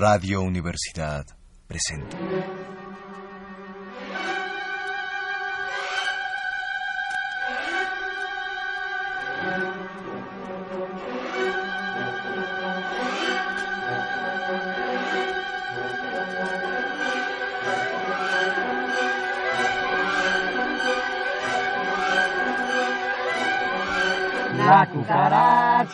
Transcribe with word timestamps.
Radio 0.00 0.42
Universidad 0.42 1.24
presenta. 1.66 2.16
La 24.54 24.88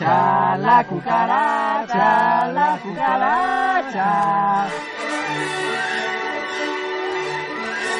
la 0.00 0.84
cucaracha, 0.88 2.46
la 2.52 2.78
cucaracha. 2.82 4.66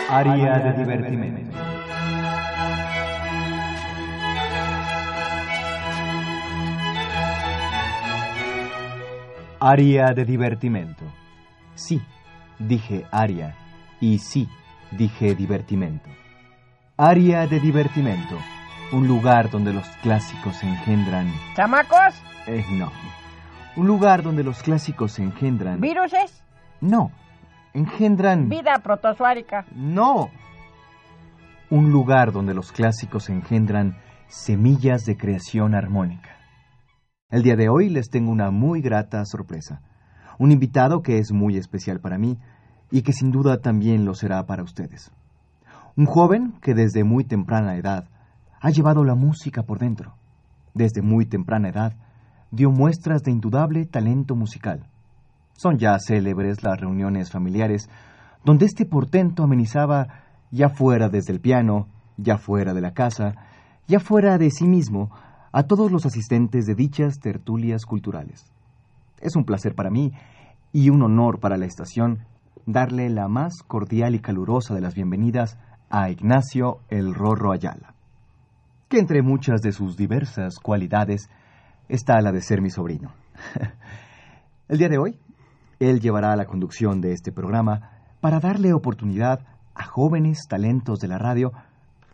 Área 0.09 0.59
de 0.59 0.73
divertimento. 0.73 1.59
Área 9.61 10.13
de 10.13 10.25
divertimento. 10.25 11.05
Sí, 11.75 12.03
dije 12.59 13.07
área. 13.11 13.55
Y 14.01 14.19
sí, 14.19 14.49
dije 14.91 15.35
divertimento. 15.35 16.11
Área 16.97 17.47
de 17.47 17.61
divertimento. 17.61 18.39
Un 18.95 19.09
lugar 19.09 19.51
donde 19.51 19.73
los 19.73 19.89
clásicos 20.03 20.63
engendran... 20.63 21.27
¿Chamacos? 21.57 22.15
Eh, 22.47 22.65
no. 22.79 22.93
Un 23.75 23.89
lugar 23.89 24.23
donde 24.23 24.45
los 24.45 24.63
clásicos 24.63 25.19
engendran... 25.19 25.81
¿Viruses? 25.81 26.45
No. 26.81 27.11
Engendran... 27.73 28.49
Vida 28.49 28.79
protozoárica. 28.85 29.67
No. 29.75 30.31
Un 31.71 31.91
lugar 31.91 32.31
donde 32.31 32.55
los 32.55 32.71
clásicos 32.71 33.31
engendran 33.31 33.97
semillas 34.29 35.05
de 35.07 35.17
creación 35.17 35.75
armónica. 35.75 36.31
El 37.31 37.43
día 37.43 37.57
de 37.57 37.69
hoy 37.69 37.89
les 37.89 38.11
tengo 38.11 38.31
una 38.31 38.53
muy 38.53 38.81
grata 38.81 39.25
sorpresa. 39.25 39.83
Un 40.39 40.53
invitado 40.53 41.03
que 41.03 41.19
es 41.19 41.33
muy 41.33 41.57
especial 41.57 41.99
para 41.99 42.17
mí 42.17 42.39
y 42.93 43.03
que 43.03 43.13
sin 43.13 43.33
duda 43.33 43.61
también 43.61 44.05
lo 44.05 44.15
será 44.15 44.47
para 44.47 44.63
ustedes. 44.63 45.11
Un 45.97 46.07
joven 46.07 46.55
que 46.63 46.75
desde 46.75 47.03
muy 47.03 47.25
temprana 47.25 47.75
edad 47.75 48.09
ha 48.65 48.71
llevado 48.71 49.05
la 49.05 49.15
música 49.15 49.63
por 49.65 49.79
dentro. 49.79 50.15
Desde 50.73 51.03
muy 51.03 51.27
temprana 51.27 51.69
edad 51.69 51.93
dio 52.51 52.71
muestras 52.71 53.23
de 53.23 53.31
indudable 53.31 53.85
talento 53.85 54.37
musical. 54.37 54.87
Son 55.53 55.77
ya 55.77 55.99
célebres 55.99 56.63
las 56.63 56.81
reuniones 56.81 57.31
familiares 57.31 57.91
donde 58.43 58.65
este 58.65 58.87
portento 58.87 59.43
amenizaba 59.43 60.07
ya 60.51 60.71
fuera 60.71 61.11
desde 61.11 61.35
el 61.35 61.41
piano, 61.41 61.89
ya 62.17 62.39
fuera 62.39 62.73
de 62.73 62.81
la 62.81 62.95
casa, 62.95 63.35
ya 63.87 64.01
fuera 64.01 64.39
de 64.39 64.51
sí 64.51 64.67
mismo, 64.67 65.11
a 65.53 65.65
todos 65.65 65.93
los 65.93 66.07
asistentes 66.07 66.65
de 66.65 66.75
dichas 66.75 67.19
tertulias 67.21 67.85
culturales. 67.85 68.51
Es 69.21 69.37
un 69.37 69.45
placer 69.45 69.75
para 69.75 69.91
mí 69.91 70.11
y 70.73 70.89
un 70.89 71.03
honor 71.03 71.39
para 71.39 71.59
la 71.59 71.67
estación 71.67 72.21
darle 72.65 73.11
la 73.11 73.29
más 73.29 73.63
cordial 73.67 74.15
y 74.15 74.21
calurosa 74.21 74.75
de 74.75 74.81
las 74.81 74.95
bienvenidas 74.95 75.59
a 75.91 76.09
Ignacio 76.09 76.79
el 76.89 77.15
Rorro 77.15 77.53
Ayala, 77.53 77.94
entre 78.99 79.23
muchas 79.23 79.61
de 79.61 79.73
sus 79.73 79.97
diversas 79.97 80.59
cualidades 80.59 81.29
está 81.89 82.21
la 82.21 82.33
de 82.33 82.41
ser 82.41 82.61
mi 82.61 82.71
sobrino. 82.71 83.13
el 84.69 84.79
día 84.79 84.89
de 84.89 84.99
hoy, 84.99 85.19
él 85.81 86.01
llevará 86.01 86.35
la 86.37 86.47
conducción 86.47 87.01
de 87.01 87.13
este 87.13 87.33
programa 87.33 87.91
para 88.21 88.41
darle 88.41 88.73
oportunidad 88.73 89.41
a 89.75 89.85
jóvenes 89.85 90.47
talentos 90.49 91.01
de 91.01 91.09
la 91.09 91.19
radio 91.19 91.53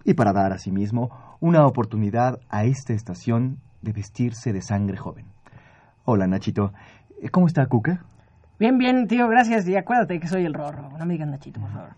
y 0.05 0.14
para 0.14 0.33
dar 0.33 0.53
asimismo 0.53 1.36
una 1.41 1.67
oportunidad 1.67 2.41
a 2.48 2.64
esta 2.64 2.92
estación 2.92 3.58
de 3.83 3.92
vestirse 3.92 4.52
de 4.52 4.62
sangre 4.62 4.97
joven. 4.97 5.27
Hola 6.05 6.27
Nachito, 6.27 6.73
¿cómo 7.30 7.47
está 7.47 7.67
Cuca? 7.67 8.05
Bien, 8.58 8.77
bien, 8.77 9.07
tío, 9.07 9.29
gracias. 9.29 9.67
Y 9.68 9.77
acuérdate 9.77 10.20
que 10.20 10.29
soy 10.29 10.45
el 10.45 10.52
Rorro. 10.52 10.91
No 10.98 11.07
me 11.07 11.14
digan 11.14 11.30
Nachito, 11.30 11.61
por 11.61 11.70
favor. 11.70 11.91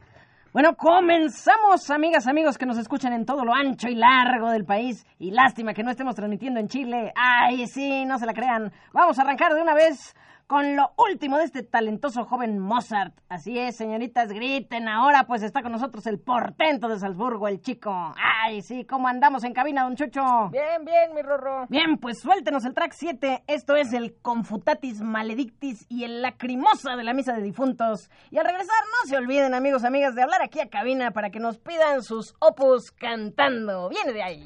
Bueno, 0.52 0.76
comenzamos, 0.76 1.88
amigas, 1.88 2.26
amigos 2.26 2.58
que 2.58 2.66
nos 2.66 2.76
escuchan 2.76 3.14
en 3.14 3.24
todo 3.24 3.42
lo 3.42 3.54
ancho 3.54 3.88
y 3.88 3.94
largo 3.94 4.50
del 4.50 4.66
país. 4.66 5.06
Y 5.18 5.30
lástima 5.30 5.72
que 5.72 5.82
no 5.82 5.90
estemos 5.90 6.14
transmitiendo 6.14 6.60
en 6.60 6.68
Chile. 6.68 7.10
Ay, 7.16 7.66
sí, 7.66 8.04
no 8.04 8.18
se 8.18 8.26
la 8.26 8.34
crean. 8.34 8.70
Vamos 8.92 9.18
a 9.18 9.22
arrancar 9.22 9.54
de 9.54 9.62
una 9.62 9.72
vez 9.72 10.14
con 10.46 10.76
lo 10.76 10.92
último 10.96 11.38
de 11.38 11.44
este 11.44 11.62
talentoso 11.62 12.24
joven 12.24 12.58
Mozart. 12.58 13.14
Así 13.28 13.58
es, 13.58 13.76
señoritas, 13.76 14.32
griten 14.32 14.88
ahora, 14.88 15.24
pues 15.24 15.42
está 15.42 15.62
con 15.62 15.72
nosotros 15.72 16.06
el 16.06 16.18
portento 16.20 16.88
de 16.88 16.98
Salzburgo, 16.98 17.48
el 17.48 17.60
chico. 17.60 18.14
Ay, 18.16 18.62
sí, 18.62 18.84
¿cómo 18.84 19.08
andamos 19.08 19.44
en 19.44 19.52
cabina, 19.52 19.84
don 19.84 19.96
Chucho? 19.96 20.48
Bien, 20.50 20.84
bien, 20.84 21.14
mi 21.14 21.22
Rorro. 21.22 21.66
Bien, 21.68 21.98
pues 21.98 22.20
suéltenos 22.20 22.64
el 22.64 22.74
track 22.74 22.92
7. 22.92 23.44
Esto 23.46 23.76
es 23.76 23.92
el 23.92 24.16
Confutatis 24.20 25.00
Maledictis 25.00 25.86
y 25.88 26.04
el 26.04 26.22
Lacrimosa 26.22 26.96
de 26.96 27.04
la 27.04 27.14
Misa 27.14 27.34
de 27.34 27.42
Difuntos. 27.42 28.10
Y 28.30 28.38
al 28.38 28.44
regresar, 28.44 28.76
no 28.86 29.08
se 29.08 29.16
olviden, 29.16 29.54
amigos, 29.54 29.84
amigas, 29.84 30.14
de 30.14 30.22
hablar 30.22 30.42
aquí 30.42 30.60
a 30.60 30.68
cabina 30.68 31.12
para 31.12 31.30
que 31.30 31.40
nos 31.40 31.58
pidan 31.58 32.02
sus 32.02 32.34
opus 32.40 32.90
cantando. 32.92 33.88
Viene 33.88 34.12
de 34.12 34.22
ahí. 34.22 34.44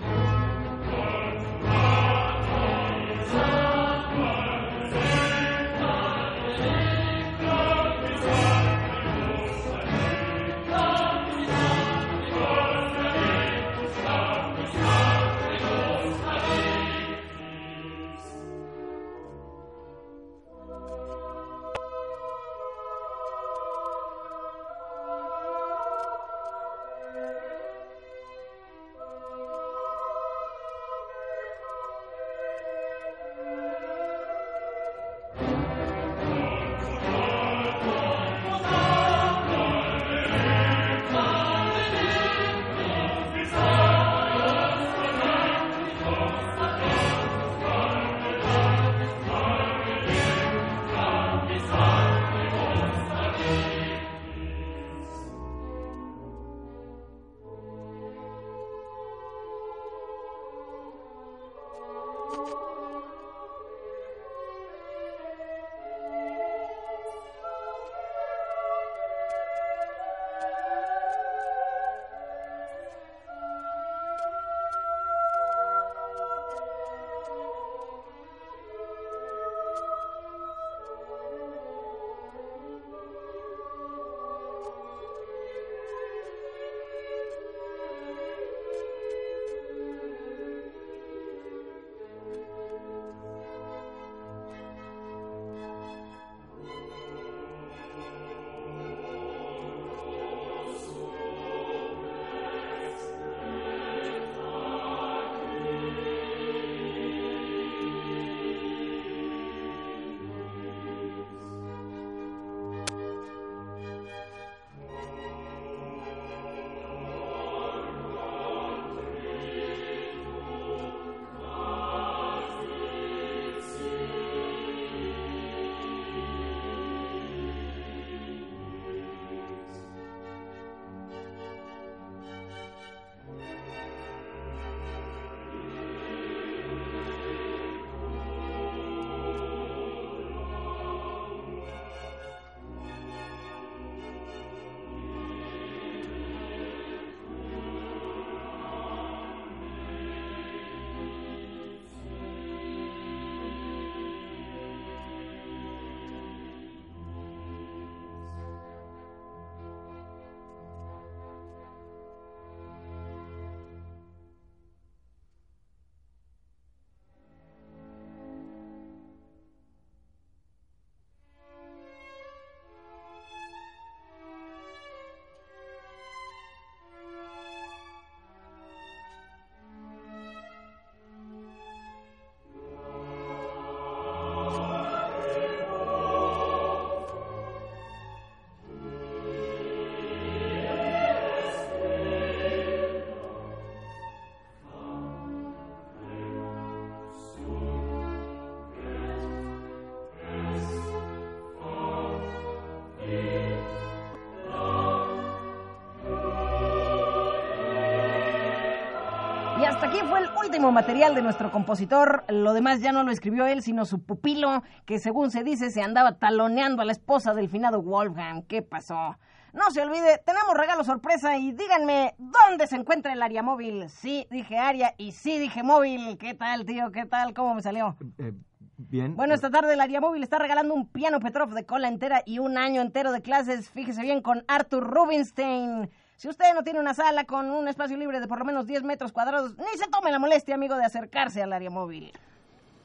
Último 210.57 210.73
material 210.73 211.15
de 211.15 211.21
nuestro 211.21 211.53
compositor. 211.53 212.25
Lo 212.29 212.55
demás 212.55 212.81
ya 212.81 212.91
no 212.91 213.03
lo 213.03 213.11
escribió 213.11 213.47
él, 213.47 213.61
sino 213.61 213.85
su 213.85 214.03
pupilo, 214.03 214.63
que 214.87 214.99
según 214.99 215.31
se 215.31 215.45
dice 215.45 215.71
se 215.71 215.83
andaba 215.83 216.13
taloneando 216.13 216.81
a 216.81 216.87
la 216.87 216.93
esposa 216.93 217.35
del 217.35 217.51
finado 217.51 217.83
Wolfgang. 217.83 218.43
¿Qué 218.47 218.63
pasó? 218.63 219.19
No 219.53 219.71
se 219.71 219.83
olvide, 219.83 220.23
tenemos 220.25 220.57
regalo 220.57 220.83
sorpresa 220.83 221.37
y 221.37 221.53
díganme 221.53 222.15
dónde 222.17 222.67
se 222.67 222.77
encuentra 222.77 223.13
el 223.13 223.21
área 223.21 223.43
móvil. 223.43 223.91
Sí, 223.91 224.27
dije 224.31 224.57
área 224.57 224.95
y 224.97 225.13
sí 225.13 225.39
dije 225.39 225.63
móvil. 225.63 226.17
¿Qué 226.17 226.33
tal, 226.33 226.65
tío? 226.65 226.91
¿Qué 226.91 227.05
tal? 227.05 227.35
¿Cómo 227.35 227.55
me 227.55 227.61
salió? 227.61 227.95
Eh, 228.17 228.33
bien. 228.79 229.15
Bueno, 229.15 229.35
esta 229.35 229.51
tarde 229.51 229.75
el 229.75 229.81
área 229.83 230.01
móvil 230.01 230.23
está 230.23 230.39
regalando 230.39 230.73
un 230.73 230.89
piano 230.89 231.21
Petrov 231.21 231.53
de 231.53 231.67
cola 231.67 231.89
entera 231.89 232.23
y 232.25 232.39
un 232.39 232.57
año 232.57 232.81
entero 232.81 233.13
de 233.13 233.21
clases. 233.21 233.69
Fíjese 233.69 234.01
bien 234.01 234.23
con 234.23 234.43
Arthur 234.49 234.85
Rubinstein. 234.85 235.91
Si 236.17 236.29
usted 236.29 236.55
no 236.55 236.65
tiene 236.65 236.81
una 236.81 236.95
sala 236.95 237.25
con 237.25 237.51
un 237.51 237.69
espacio 237.69 237.97
libre 237.99 238.21
de 238.21 238.27
por 238.27 238.39
lo 238.39 238.47
menos 238.47 238.67
10 238.67 238.85
metros 238.85 239.13
cuadrados, 239.13 239.55
ni 239.59 239.79
se 239.79 239.87
tome 239.89 240.11
la 240.11 240.19
molestia, 240.19 240.55
amigo, 240.55 240.75
de 240.75 240.85
acercarse 240.85 241.43
al 241.43 241.53
área 241.53 241.69
móvil. 241.69 242.11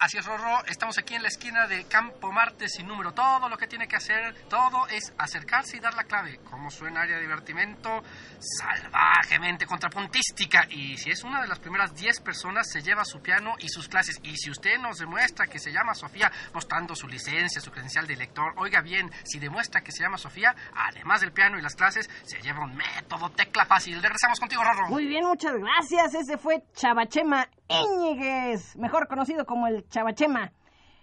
Así 0.02 0.18
es, 0.18 0.26
Rorro. 0.26 0.66
Estamos 0.66 0.98
aquí 0.98 1.14
en 1.14 1.22
la 1.22 1.28
esquina 1.28 1.68
de 1.68 1.84
Campo 1.84 2.32
Marte 2.32 2.68
sin 2.68 2.88
número. 2.88 3.14
Todo 3.14 3.48
lo 3.48 3.56
que 3.56 3.68
tiene 3.68 3.88
que 3.88 3.98
hacer, 3.98 4.34
todo 4.50 4.88
es 4.88 5.14
acercarse 5.16 5.78
y 5.78 5.80
dar 5.80 5.94
la 5.94 6.06
clave. 6.06 6.40
¿Cómo 6.50 6.72
suena 6.72 7.02
área 7.02 7.18
de 7.18 7.22
divertimento? 7.22 8.02
Salvajemente 8.40 9.68
contrapuntística. 9.68 10.66
Y 10.72 10.98
si 10.98 11.12
es 11.12 11.24
una 11.24 11.40
de 11.40 11.48
las 11.48 11.60
primeras 11.60 11.94
10 11.94 12.20
personas, 12.22 12.68
se 12.72 12.82
lleva 12.82 13.06
su 13.06 13.22
piano 13.22 13.54
y 13.60 13.70
sus 13.70 13.88
clases. 13.88 14.20
Y 14.24 14.38
si 14.38 14.50
usted 14.50 14.80
nos 14.80 14.98
demuestra 14.98 15.46
que 15.46 15.60
se 15.60 15.72
llama 15.72 15.94
Sofía, 15.94 16.32
mostrando 16.52 16.96
su 16.96 17.08
licencia, 17.08 17.62
su 17.62 17.70
credencial 17.70 18.08
de 18.08 18.16
lector, 18.16 18.56
oiga 18.58 18.82
bien, 18.82 19.12
si 19.24 19.38
demuestra 19.38 19.82
que 19.82 19.92
se 19.92 20.02
llama 20.02 20.18
Sofía, 20.18 20.56
además 20.74 21.22
del 21.22 21.32
piano 21.32 21.60
y 21.60 21.62
las 21.62 21.76
clases, 21.76 22.10
se 22.24 22.42
lleva 22.42 22.64
un 22.66 22.76
método 22.76 23.30
tecla 23.30 23.66
fácil. 23.66 24.02
Regresamos 24.02 24.40
contigo, 24.40 24.64
Rorro. 24.64 24.90
Muy 24.90 25.06
bien, 25.06 25.28
muchas 25.28 25.54
gracias. 25.54 26.16
Ese 26.16 26.40
fue 26.40 26.64
Chabachema 26.74 27.48
Íñiguez, 27.72 28.76
mejor 28.76 29.08
conocido 29.08 29.46
como 29.46 29.68
el 29.68 29.88
Chabachema. 29.88 30.52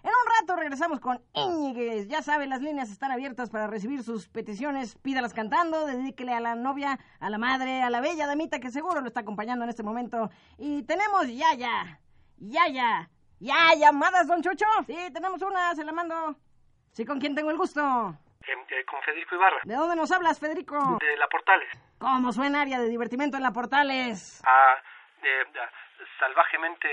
En 0.03 0.11
un 0.11 0.41
rato 0.41 0.57
regresamos 0.57 1.01
con 1.01 1.21
Íñiguez. 1.35 2.09
Ya 2.09 2.23
sabe, 2.23 2.47
las 2.47 2.61
líneas 2.61 2.91
están 2.91 3.11
abiertas 3.11 3.51
para 3.51 3.67
recibir 3.67 4.03
sus 4.03 4.29
peticiones. 4.29 4.97
Pídalas 4.97 5.35
cantando, 5.35 5.87
dedíquele 5.87 6.33
a 6.33 6.41
la 6.41 6.55
novia, 6.55 6.99
a 7.21 7.31
la 7.31 7.39
madre, 7.39 7.83
a 7.83 7.91
la 7.91 8.01
bella 8.01 8.27
damita 8.27 8.61
que 8.61 8.71
seguro 8.71 9.01
lo 9.01 9.09
está 9.09 9.21
acompañando 9.21 9.65
en 9.65 9.71
este 9.71 9.83
momento. 9.83 10.31
Y 10.57 10.85
tenemos 10.85 11.27
Yaya. 11.27 12.01
Yaya. 12.37 13.11
¿Ya 13.41 13.75
llamadas, 13.77 14.27
don 14.27 14.43
Chucho? 14.43 14.67
Sí, 14.87 14.97
tenemos 15.13 15.43
una, 15.43 15.75
se 15.75 15.85
la 15.85 15.93
mando. 15.93 16.37
Sí, 16.93 17.05
¿con 17.05 17.21
quién 17.21 17.35
tengo 17.35 17.51
el 17.51 17.57
gusto? 17.57 17.81
Eh, 18.49 18.85
con 18.87 19.03
Federico 19.03 19.35
Ibarra. 19.35 19.59
¿De 19.65 19.75
dónde 19.75 19.97
nos 19.97 20.11
hablas, 20.11 20.39
Federico? 20.39 20.77
De 21.01 21.17
la 21.17 21.29
Portales. 21.29 21.69
¿Cómo 21.99 22.33
suena 22.33 22.63
área 22.63 22.81
de 22.81 22.89
divertimento 22.89 23.37
en 23.37 23.43
la 23.43 23.53
Portales? 23.53 24.43
Ah, 24.47 24.75
eh, 25.23 25.45
salvajemente 26.19 26.89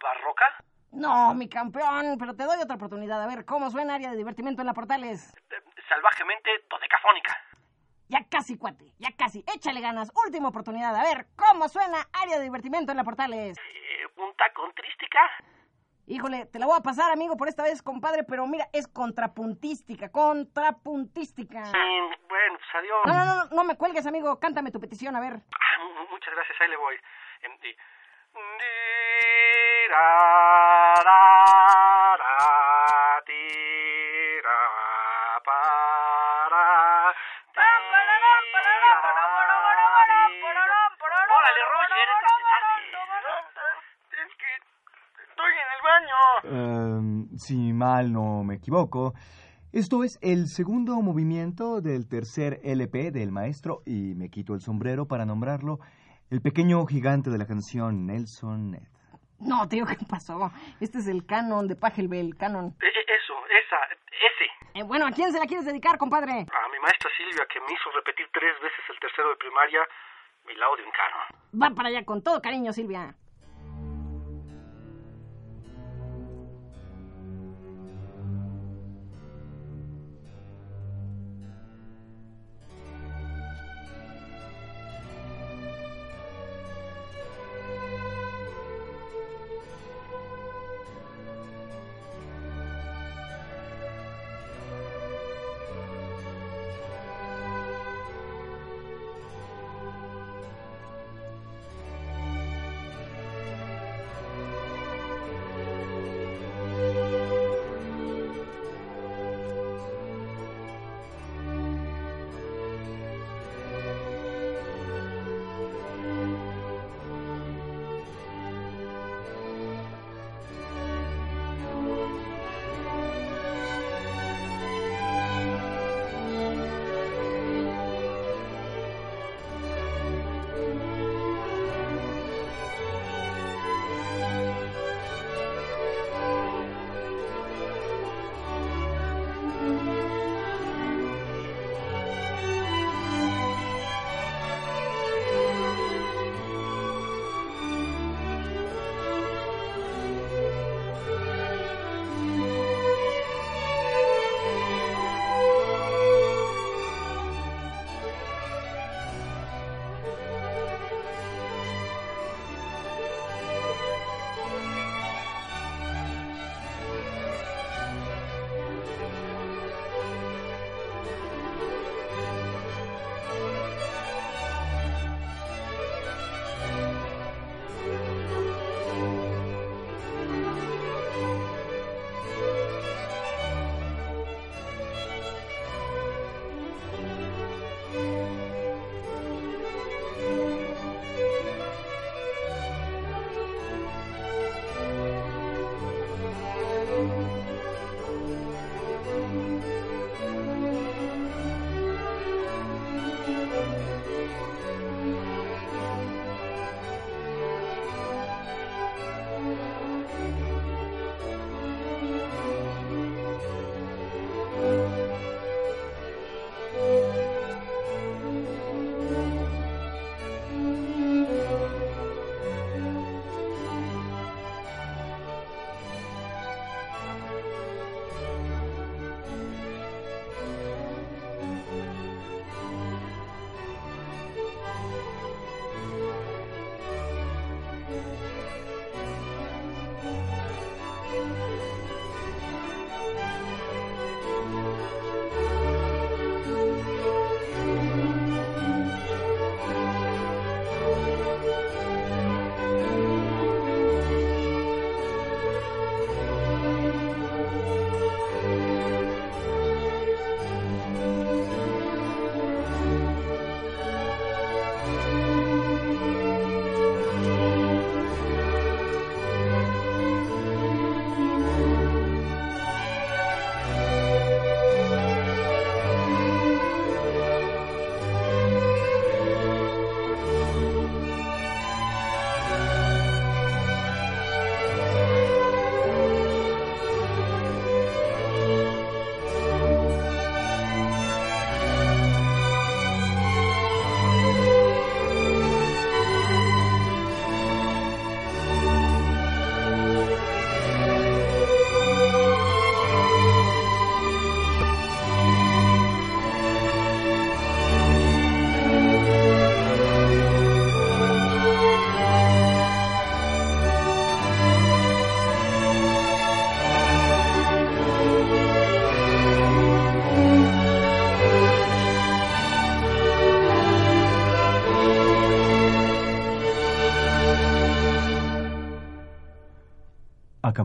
barroca. 0.00 0.44
No, 0.92 1.34
mi 1.34 1.48
campeón, 1.48 2.16
pero 2.18 2.34
te 2.34 2.44
doy 2.44 2.58
otra 2.62 2.76
oportunidad. 2.76 3.22
A 3.22 3.26
ver, 3.26 3.44
¿cómo 3.44 3.70
suena 3.70 3.94
área 3.94 4.10
de 4.10 4.16
divertimento 4.16 4.62
en 4.62 4.66
la 4.66 4.74
Portales? 4.74 5.34
salvajemente 5.88 6.50
dodecafónica. 6.68 7.36
Ya 8.08 8.24
casi, 8.28 8.56
cuate, 8.56 8.92
ya 8.98 9.08
casi. 9.16 9.44
Échale 9.54 9.80
ganas. 9.80 10.10
Última 10.26 10.48
oportunidad. 10.48 10.94
A 10.94 11.02
ver, 11.02 11.26
¿cómo 11.36 11.68
suena 11.68 11.98
área 12.12 12.38
de 12.38 12.44
divertimento 12.44 12.90
en 12.92 12.96
la 12.98 13.04
Portales? 13.04 13.56
Eh, 13.58 14.08
punta 14.14 14.44
contrística. 14.54 15.18
Híjole, 16.08 16.46
te 16.46 16.60
la 16.60 16.66
voy 16.66 16.76
a 16.78 16.82
pasar, 16.82 17.10
amigo, 17.10 17.36
por 17.36 17.48
esta 17.48 17.64
vez, 17.64 17.82
compadre, 17.82 18.22
pero 18.22 18.46
mira, 18.46 18.68
es 18.72 18.86
contrapuntística, 18.86 20.10
contrapuntística. 20.12 21.60
Mm, 21.60 22.28
bueno, 22.28 22.58
pues 22.58 22.74
adiós. 22.74 22.98
No, 23.06 23.14
no, 23.14 23.24
no, 23.24 23.44
no 23.50 23.64
me 23.64 23.76
cuelgues, 23.76 24.06
amigo. 24.06 24.38
Cántame 24.38 24.70
tu 24.70 24.80
petición, 24.80 25.16
a 25.16 25.20
ver. 25.20 25.34
Ah, 25.34 26.06
muchas 26.10 26.32
gracias, 26.34 26.60
ahí 26.60 26.68
le 26.68 26.76
voy. 26.76 26.94
Em, 27.42 27.58
di- 27.60 27.76
Em, 46.44 47.28
si 47.38 47.72
mal 47.72 48.12
no 48.12 48.44
me 48.44 48.56
equivoco, 48.56 49.14
esto 49.72 50.04
es 50.04 50.18
el 50.20 50.48
segundo 50.48 51.00
movimiento 51.00 51.80
del 51.80 52.06
tercer 52.06 52.60
LP 52.62 53.10
del 53.10 53.32
maestro, 53.32 53.82
y 53.86 54.14
me 54.14 54.28
quito 54.28 54.54
el 54.54 54.60
sombrero 54.60 55.06
para 55.06 55.24
nombrarlo, 55.24 55.80
el 56.30 56.40
pequeño 56.42 56.84
gigante 56.86 57.30
de 57.30 57.38
la 57.38 57.46
canción 57.46 58.06
Nelson 58.06 58.70
Ned. 58.72 58.82
No, 59.38 59.68
tío, 59.68 59.84
¿qué 59.86 59.96
pasó? 60.08 60.50
Este 60.80 60.98
es 60.98 61.06
el 61.08 61.26
canon 61.26 61.68
de 61.68 61.76
Pachelbel, 61.76 62.26
el 62.28 62.36
canon. 62.36 62.74
E- 62.80 62.86
e- 62.86 63.16
Eso, 63.16 63.34
esa, 63.46 63.76
ese. 64.10 64.80
Eh, 64.80 64.82
bueno, 64.82 65.06
¿a 65.06 65.10
quién 65.10 65.30
se 65.32 65.38
la 65.38 65.46
quieres 65.46 65.66
dedicar, 65.66 65.98
compadre? 65.98 66.32
A 66.32 66.68
mi 66.72 66.78
maestra 66.82 67.10
Silvia, 67.16 67.44
que 67.52 67.60
me 67.60 67.66
hizo 67.72 67.90
repetir 67.94 68.26
tres 68.32 68.54
veces 68.62 68.80
el 68.90 68.98
tercero 68.98 69.28
de 69.30 69.36
primaria 69.36 69.80
y 70.52 70.56
la 70.58 70.68
odio 70.70 70.84
en 70.84 70.90
canon. 70.90 71.60
Va 71.62 71.74
para 71.74 71.88
allá 71.90 72.04
con 72.04 72.22
todo 72.22 72.40
cariño, 72.40 72.72
Silvia. 72.72 73.14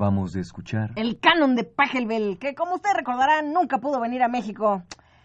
Acabamos 0.01 0.33
de 0.33 0.41
escuchar. 0.41 0.89
El 0.95 1.19
canon 1.19 1.55
de 1.55 1.63
Pachelbel, 1.63 2.39
que 2.39 2.55
como 2.55 2.73
usted 2.73 2.89
recordará 2.95 3.43
nunca 3.43 3.77
pudo 3.77 3.99
venir 3.99 4.23
a 4.23 4.27
México. 4.27 4.81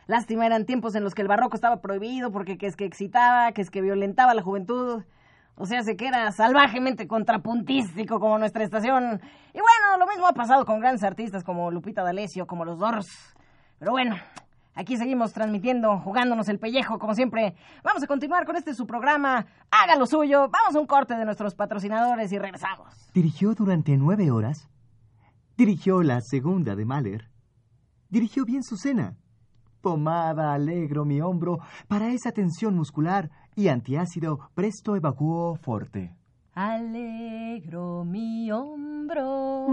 Lástima, 0.06 0.44
eran 0.44 0.66
tiempos 0.66 0.94
en 0.94 1.02
los 1.02 1.14
que 1.14 1.22
el 1.22 1.28
barroco 1.28 1.56
estaba 1.56 1.80
prohibido 1.80 2.30
porque 2.30 2.58
que 2.58 2.66
es 2.66 2.76
que 2.76 2.84
excitaba, 2.84 3.52
que 3.52 3.62
es 3.62 3.70
que 3.70 3.80
violentaba 3.80 4.32
a 4.32 4.34
la 4.34 4.42
juventud. 4.42 5.02
O 5.54 5.64
sea, 5.64 5.82
se 5.82 5.96
que 5.96 6.06
era 6.06 6.30
salvajemente 6.30 7.08
contrapuntístico 7.08 8.20
como 8.20 8.38
nuestra 8.38 8.64
estación. 8.64 9.02
Y 9.54 9.60
bueno, 9.60 9.96
lo 9.98 10.06
mismo 10.06 10.26
ha 10.26 10.34
pasado 10.34 10.66
con 10.66 10.78
grandes 10.78 11.04
artistas 11.04 11.42
como 11.42 11.70
Lupita 11.70 12.02
D'Alessio, 12.02 12.46
como 12.46 12.66
los 12.66 12.78
Doors. 12.78 13.34
Pero 13.78 13.92
bueno, 13.92 14.16
aquí 14.76 14.96
seguimos 14.96 15.32
transmitiendo, 15.32 15.98
jugándonos 15.98 16.48
el 16.48 16.60
pellejo, 16.60 16.98
como 16.98 17.14
siempre. 17.14 17.56
Vamos 17.82 18.02
a 18.02 18.06
continuar 18.06 18.46
con 18.46 18.54
este 18.54 18.74
su 18.74 18.86
programa. 18.86 19.46
Haga 19.70 19.96
lo 19.96 20.06
suyo. 20.06 20.48
Vamos 20.48 20.76
a 20.76 20.80
un 20.80 20.86
corte 20.86 21.14
de 21.14 21.24
nuestros 21.24 21.54
patrocinadores 21.54 22.30
y 22.30 22.38
regresamos. 22.38 23.10
Dirigió 23.12 23.54
durante 23.54 23.96
nueve 23.96 24.30
horas. 24.30 24.68
Dirigió 25.56 26.02
la 26.02 26.20
segunda 26.20 26.76
de 26.76 26.84
Mahler. 26.84 27.30
Dirigió 28.08 28.44
bien 28.44 28.62
su 28.62 28.76
cena. 28.76 29.16
Pomada 29.80 30.52
alegro 30.52 31.04
mi 31.04 31.20
hombro 31.20 31.58
para 31.88 32.08
esa 32.08 32.32
tensión 32.32 32.74
muscular 32.76 33.30
y 33.54 33.68
antiácido 33.68 34.50
presto 34.54 34.96
evacuo 34.96 35.56
forte. 35.56 36.14
Alegro 36.52 38.04
mi 38.04 38.50
hombro. 38.50 39.66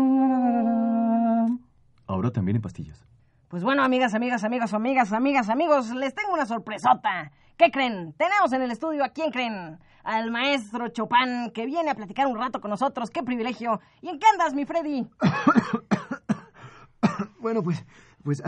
Ahora 2.06 2.32
también 2.32 2.58
en 2.58 2.62
pastillas. 2.62 3.06
Pues 3.54 3.64
bueno, 3.64 3.84
amigas, 3.84 4.16
amigas, 4.16 4.44
amigos, 4.44 4.74
amigas, 4.74 5.14
amigas, 5.14 5.48
amigos, 5.48 5.92
les 5.92 6.16
tengo 6.16 6.34
una 6.34 6.48
sorpresota. 6.48 7.32
¿Qué 7.56 7.70
creen? 7.70 8.12
Tenemos 8.18 8.52
en 8.52 8.64
el 8.64 8.72
estudio 8.72 9.06
a 9.06 9.10
quién 9.10 9.30
creen? 9.30 9.78
Al 10.04 10.32
maestro 10.32 10.88
Chopin, 10.88 11.52
que 11.54 11.68
viene 11.68 11.92
a 11.92 11.94
platicar 11.94 12.26
un 12.26 12.36
rato 12.36 12.60
con 12.60 12.72
nosotros. 12.72 13.12
¡Qué 13.12 13.22
privilegio! 13.22 13.80
¿Y 14.02 14.10
en 14.10 14.18
qué 14.18 14.26
andas, 14.32 14.56
mi 14.56 14.66
Freddy? 14.66 15.08
Bueno, 17.40 17.62
pues, 17.62 17.86
pues 18.24 18.42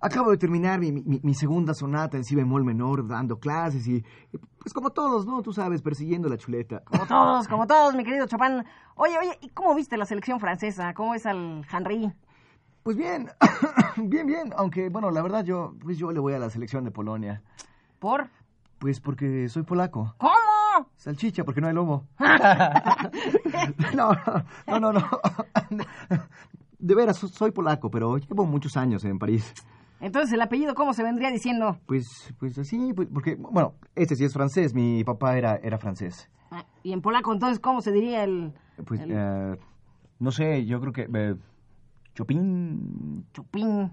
acabo 0.00 0.30
de 0.30 0.36
terminar 0.36 0.78
mi, 0.78 0.92
mi- 0.92 1.18
mi 1.24 1.34
segunda 1.34 1.74
sonata 1.74 2.16
en 2.18 2.22
si 2.24 2.36
bemol 2.36 2.62
menor, 2.64 3.08
dando 3.08 3.40
clases 3.40 3.88
y, 3.88 4.04
pues 4.60 4.72
como 4.72 4.90
todos, 4.90 5.26
¿no? 5.26 5.42
Tú 5.42 5.52
sabes, 5.52 5.82
persiguiendo 5.82 6.28
la 6.28 6.36
chuleta. 6.36 6.84
Como 6.84 7.04
todos, 7.06 7.48
como 7.48 7.66
todos, 7.66 7.96
mi 7.96 8.04
querido 8.04 8.26
Chopin. 8.28 8.62
Oye, 8.94 9.18
oye, 9.18 9.38
¿y 9.40 9.48
cómo 9.48 9.74
viste 9.74 9.96
la 9.96 10.04
selección 10.04 10.38
francesa? 10.38 10.94
¿Cómo 10.94 11.14
es 11.16 11.26
al 11.26 11.66
Henry? 11.72 12.12
Pues 12.82 12.96
bien, 12.96 13.28
bien, 13.96 14.26
bien, 14.26 14.52
aunque, 14.56 14.88
bueno, 14.88 15.10
la 15.10 15.22
verdad 15.22 15.44
yo, 15.44 15.74
pues 15.80 15.98
yo 15.98 16.10
le 16.10 16.18
voy 16.20 16.34
a 16.34 16.38
la 16.38 16.50
selección 16.50 16.84
de 16.84 16.90
Polonia. 16.90 17.42
¿Por? 17.98 18.28
Pues 18.78 19.00
porque 19.00 19.48
soy 19.48 19.62
polaco. 19.62 20.14
¿Cómo? 20.18 20.32
Salchicha, 20.96 21.44
porque 21.44 21.60
no 21.60 21.68
hay 21.68 21.74
lomo. 21.74 22.06
no, 23.94 24.10
no, 24.66 24.80
no, 24.80 24.92
no. 24.92 25.08
De 26.78 26.94
veras, 26.96 27.16
so- 27.18 27.28
soy 27.28 27.52
polaco, 27.52 27.90
pero 27.90 28.16
llevo 28.18 28.44
muchos 28.44 28.76
años 28.76 29.04
en 29.04 29.18
París. 29.18 29.54
Entonces, 30.00 30.32
¿el 30.32 30.40
apellido 30.40 30.74
cómo 30.74 30.94
se 30.94 31.04
vendría 31.04 31.30
diciendo? 31.30 31.78
Pues, 31.86 32.34
pues 32.40 32.58
así, 32.58 32.92
pues, 32.92 33.06
porque, 33.14 33.36
bueno, 33.36 33.74
este 33.94 34.16
sí 34.16 34.24
es 34.24 34.32
francés, 34.32 34.74
mi 34.74 35.04
papá 35.04 35.38
era, 35.38 35.56
era 35.62 35.78
francés. 35.78 36.28
Ah, 36.50 36.64
Y 36.82 36.92
en 36.92 37.00
polaco, 37.00 37.32
entonces, 37.32 37.60
¿cómo 37.60 37.80
se 37.82 37.92
diría 37.92 38.24
el... 38.24 38.52
Pues, 38.84 39.00
el 39.00 39.12
eh, 39.12 39.56
no 40.18 40.32
sé, 40.32 40.66
yo 40.66 40.80
creo 40.80 40.92
que... 40.92 41.08
eh, 41.14 41.36
Chopin... 42.22 43.24
Chopin? 43.32 43.92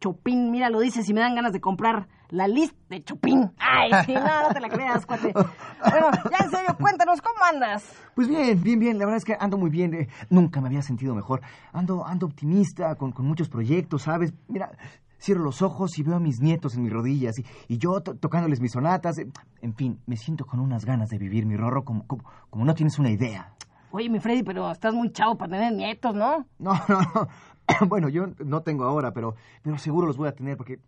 Chopin, 0.00 0.50
mira, 0.50 0.70
lo 0.70 0.80
dices 0.80 1.06
y 1.08 1.14
me 1.14 1.20
dan 1.20 1.34
ganas 1.34 1.52
de 1.52 1.60
comprar 1.60 2.06
la 2.30 2.48
lista 2.48 2.76
de 2.88 3.02
Chopin. 3.02 3.50
Ay, 3.58 3.90
sí, 4.06 4.14
no, 4.14 4.42
no 4.42 4.48
te 4.54 4.60
la 4.60 4.68
creas, 4.70 5.04
cuate. 5.04 5.32
Bueno, 5.34 6.06
ya 6.30 6.44
en 6.44 6.50
serio, 6.50 6.76
cuéntanos, 6.78 7.20
¿cómo 7.20 7.36
andas? 7.50 7.84
Pues 8.14 8.26
bien, 8.28 8.62
bien, 8.62 8.78
bien, 8.78 8.98
la 8.98 9.04
verdad 9.04 9.18
es 9.18 9.24
que 9.24 9.36
ando 9.38 9.58
muy 9.58 9.68
bien, 9.70 9.92
eh, 9.94 10.08
nunca 10.30 10.60
me 10.62 10.68
había 10.68 10.80
sentido 10.82 11.14
mejor. 11.14 11.40
Ando, 11.72 12.06
ando 12.06 12.26
optimista, 12.26 12.94
con, 12.94 13.12
con 13.12 13.26
muchos 13.26 13.48
proyectos, 13.50 14.02
¿sabes? 14.02 14.32
Mira, 14.48 14.70
cierro 15.18 15.42
los 15.42 15.60
ojos 15.60 15.98
y 15.98 16.02
veo 16.02 16.16
a 16.16 16.20
mis 16.20 16.40
nietos 16.40 16.76
en 16.76 16.82
mis 16.82 16.92
rodillas 16.92 17.38
y, 17.38 17.44
y 17.68 17.76
yo 17.76 18.00
to- 18.00 18.16
tocándoles 18.16 18.60
mis 18.60 18.72
sonatas. 18.72 19.18
eh, 19.18 19.28
En 19.60 19.74
fin, 19.74 19.98
me 20.06 20.16
siento 20.16 20.46
con 20.46 20.60
unas 20.60 20.86
ganas 20.86 21.10
de 21.10 21.18
vivir 21.18 21.44
mi 21.44 21.56
rorro 21.56 21.84
como, 21.84 22.06
como, 22.06 22.24
como 22.48 22.64
no 22.64 22.74
tienes 22.74 22.98
una 22.98 23.10
idea. 23.10 23.52
Oye, 23.92 24.08
mi 24.08 24.20
Freddy, 24.20 24.42
pero 24.42 24.70
estás 24.70 24.94
muy 24.94 25.10
chavo 25.12 25.36
para 25.36 25.52
tener 25.52 25.72
nietos, 25.72 26.14
¿no? 26.14 26.46
No, 26.58 26.74
no, 26.88 27.00
no. 27.14 27.28
Bueno, 27.86 28.08
yo 28.08 28.26
no 28.44 28.62
tengo 28.62 28.82
ahora, 28.84 29.12
pero, 29.12 29.36
pero 29.62 29.78
seguro 29.78 30.06
los 30.08 30.16
voy 30.16 30.26
a 30.28 30.32
tener 30.32 30.56
porque 30.56 30.80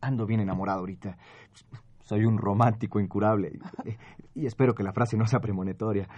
ando 0.00 0.24
bien 0.24 0.40
enamorado 0.40 0.80
ahorita. 0.80 1.18
Soy 2.02 2.24
un 2.24 2.38
romántico 2.38 2.98
incurable 2.98 3.52
y, 4.34 4.40
y 4.40 4.46
espero 4.46 4.74
que 4.74 4.82
la 4.82 4.92
frase 4.92 5.18
no 5.18 5.26
sea 5.26 5.40
premonitoria. 5.40 6.08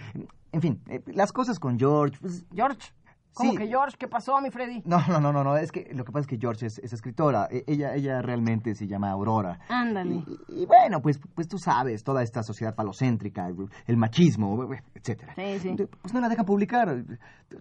En 0.53 0.61
fin, 0.61 0.81
eh, 0.87 1.01
las 1.07 1.33
cosas 1.33 1.59
con 1.59 1.77
George, 1.77 2.17
pues, 2.21 2.45
George. 2.53 2.93
¿Cómo 3.37 3.51
Sí. 3.51 3.57
que 3.57 3.67
George? 3.67 3.95
¿Qué 3.97 4.07
pasó, 4.07 4.41
mi 4.41 4.49
Freddy? 4.49 4.81
No, 4.85 4.99
no, 5.07 5.19
no, 5.21 5.31
no, 5.31 5.43
no, 5.43 5.55
es 5.57 5.71
que 5.71 5.89
lo 5.93 6.03
que 6.03 6.11
pasa 6.11 6.21
es 6.21 6.27
que 6.27 6.37
George 6.37 6.65
es, 6.65 6.79
es 6.79 6.91
escritora. 6.93 7.47
E- 7.51 7.63
Ella, 7.67 7.93
ella 7.95 8.21
realmente 8.21 8.73
se 8.75 8.87
llama 8.87 9.11
Aurora. 9.11 9.59
Ándale. 9.69 10.15
Y, 10.49 10.63
y 10.63 10.65
bueno, 10.65 11.01
pues, 11.01 11.19
pues 11.35 11.47
tú 11.47 11.57
sabes, 11.57 12.03
toda 12.03 12.23
esta 12.23 12.41
sociedad 12.43 12.73
falocéntrica, 12.75 13.47
el, 13.85 13.97
machismo, 13.97 14.67
etcétera. 14.95 15.33
Sí, 15.35 15.59
sí. 15.59 15.75
Pues 16.01 16.13
no 16.13 16.19
la 16.19 16.29
dejan 16.29 16.45
publicar. 16.45 17.03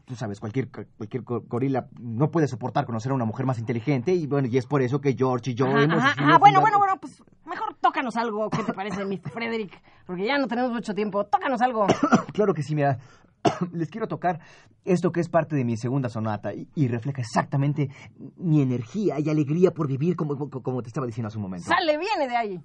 Tú- 0.05 0.17
sabes, 0.17 0.41
cualquier, 0.41 0.69
cualquier 0.71 1.23
go- 1.23 1.43
gorila 1.47 1.87
no 2.01 2.31
puede 2.31 2.49
soportar 2.49 2.87
conocer 2.87 3.13
a 3.13 3.15
una 3.15 3.25
mujer 3.25 3.45
más 3.47 3.59
inteligente 3.59 4.13
y 4.15 4.27
bueno, 4.27 4.49
y 4.49 4.57
es 4.59 4.67
por 4.67 4.83
eso 4.83 5.01
que 5.01 5.15
George 5.15 5.51
y 5.51 5.55
yo 5.55 5.67
Ajá, 5.67 5.83
hemos 5.83 5.99
ajá, 5.99 6.11
ajá, 6.13 6.39
bueno, 6.39 6.61
bueno, 6.61 6.79
bueno, 6.79 6.97
pues 7.01 7.23
mejor 7.45 7.75
tócanos 7.81 8.17
algo. 8.17 8.49
¿Qué 8.51 8.63
te 8.65 8.73
parece, 8.73 9.05
mi 9.05 9.19
Frederick? 9.19 9.81
Porque 10.07 10.25
ya 10.27 10.39
no 10.39 10.49
tenemos 10.49 10.73
mucho 10.73 10.95
tiempo. 10.95 11.25
Tócanos 11.27 11.61
algo. 11.61 11.87
Claro 12.33 12.53
que 12.55 12.63
sí, 12.63 12.75
mira. 12.75 12.99
Les 13.73 13.89
quiero 13.91 14.07
tocar 14.09 14.41
esto 14.85 15.11
que 15.13 15.21
es 15.21 15.29
parte 15.29 15.57
de 15.57 15.65
mi 15.65 15.77
segunda 15.77 16.09
sonata 16.09 16.53
y, 16.55 16.89
refleja 16.89 17.21
exactamente 17.23 17.89
mi 18.37 18.63
energía 18.63 19.19
y 19.21 19.29
alegría 19.29 19.71
por 19.73 19.89
vivir 19.89 20.17
como, 20.17 20.37
como- 20.37 20.63
como 20.63 20.83
te 20.83 20.89
estaba 20.89 21.07
diciendo 21.07 21.29
hace 21.29 21.39
un 21.39 21.43
momento. 21.43 21.67
Sale, 21.69 21.99
viene 21.99 22.29
de 22.29 22.37
ahí. 22.37 22.61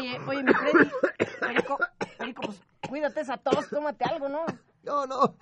Oye, 0.00 0.18
oye, 0.26 0.42
mi 0.42 0.52
Freddy. 0.52 0.90
Perico, 1.40 1.78
Perico, 2.18 2.42
pues 2.42 2.62
cuídate 2.88 3.20
esa 3.20 3.36
tos, 3.36 3.68
tómate 3.68 4.04
algo, 4.04 4.28
¿no? 4.28 4.44
No, 4.82 5.06
no. 5.06 5.36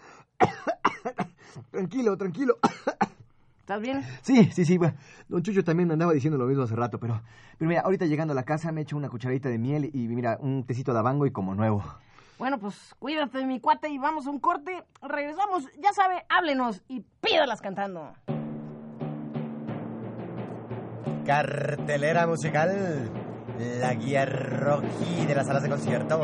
tranquilo, 1.70 2.16
tranquilo. 2.16 2.58
¿Estás 3.60 3.80
bien? 3.80 4.02
Sí, 4.22 4.50
sí, 4.52 4.64
sí. 4.64 4.78
bueno, 4.78 4.96
Don 5.28 5.42
Chucho 5.42 5.62
también 5.62 5.88
me 5.88 5.92
andaba 5.92 6.12
diciendo 6.12 6.38
lo 6.38 6.46
mismo 6.46 6.64
hace 6.64 6.74
rato, 6.74 6.98
pero, 6.98 7.20
pero 7.58 7.68
mira, 7.68 7.82
ahorita 7.82 8.06
llegando 8.06 8.32
a 8.32 8.34
la 8.34 8.42
casa 8.44 8.72
me 8.72 8.80
echo 8.80 8.96
una 8.96 9.08
cucharadita 9.08 9.48
de 9.48 9.58
miel 9.58 9.90
y 9.92 10.08
mira, 10.08 10.38
un 10.40 10.64
tecito 10.64 10.92
de 10.92 10.98
abango 10.98 11.26
y 11.26 11.30
como 11.30 11.54
nuevo. 11.54 11.84
Bueno, 12.38 12.58
pues 12.58 12.94
cuídate, 12.98 13.44
mi 13.44 13.60
cuate, 13.60 13.88
y 13.88 13.98
vamos 13.98 14.26
a 14.26 14.30
un 14.30 14.38
corte. 14.38 14.84
Regresamos, 15.02 15.64
ya 15.78 15.92
sabe, 15.92 16.24
háblenos 16.28 16.82
y 16.88 17.04
pídalas 17.20 17.60
cantando. 17.60 18.12
Cartelera 21.26 22.26
musical, 22.26 23.10
la 23.58 23.94
guía 23.94 24.24
rojí 24.24 25.26
de 25.26 25.34
las 25.34 25.46
salas 25.46 25.62
de 25.62 25.68
concierto. 25.68 26.20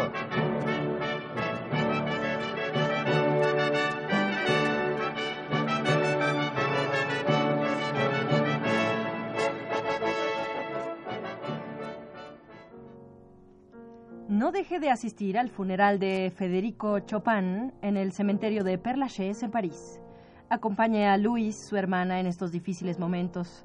No 14.28 14.52
deje 14.52 14.78
de 14.78 14.90
asistir 14.90 15.38
al 15.38 15.48
funeral 15.48 15.98
de 15.98 16.32
Federico 16.34 17.00
Chopin 17.00 17.72
en 17.82 17.96
el 17.96 18.12
cementerio 18.12 18.62
de 18.62 18.78
Père 18.78 18.98
Lachaise 18.98 19.42
en 19.44 19.50
París. 19.50 20.00
Acompañe 20.48 21.08
a 21.08 21.16
Louis, 21.16 21.56
su 21.56 21.76
hermana, 21.76 22.20
en 22.20 22.26
estos 22.26 22.52
difíciles 22.52 22.98
momentos. 22.98 23.64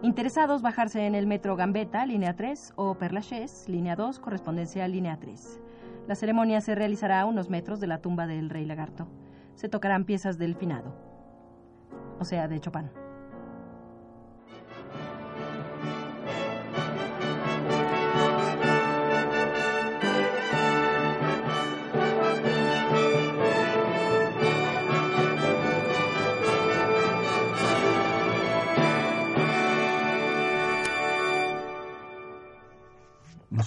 Interesados, 0.00 0.62
bajarse 0.62 1.06
en 1.06 1.16
el 1.16 1.26
metro 1.26 1.56
Gambetta, 1.56 2.06
línea 2.06 2.36
3, 2.36 2.74
o 2.76 2.94
Père 2.94 3.10
Lachaise, 3.10 3.68
línea 3.68 3.96
2, 3.96 4.20
correspondencia 4.20 4.86
línea 4.86 5.18
3. 5.18 5.60
La 6.06 6.14
ceremonia 6.14 6.60
se 6.60 6.76
realizará 6.76 7.20
a 7.20 7.26
unos 7.26 7.50
metros 7.50 7.80
de 7.80 7.88
la 7.88 8.00
tumba 8.00 8.28
del 8.28 8.48
rey 8.48 8.64
lagarto. 8.64 9.08
Se 9.56 9.68
tocarán 9.68 10.04
piezas 10.04 10.38
del 10.38 10.54
finado, 10.54 10.94
o 12.20 12.24
sea, 12.24 12.46
de 12.46 12.60
Chopin. 12.60 13.07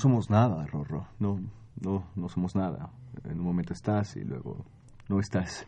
Somos 0.01 0.29
nada, 0.29 0.65
Rorro. 0.67 1.07
No, 1.19 1.37
no, 1.79 2.07
no 2.15 2.27
somos 2.29 2.55
nada. 2.55 2.89
En 3.25 3.39
un 3.39 3.45
momento 3.45 3.73
estás 3.73 4.15
y 4.15 4.23
luego 4.23 4.65
no 5.07 5.19
estás. 5.19 5.67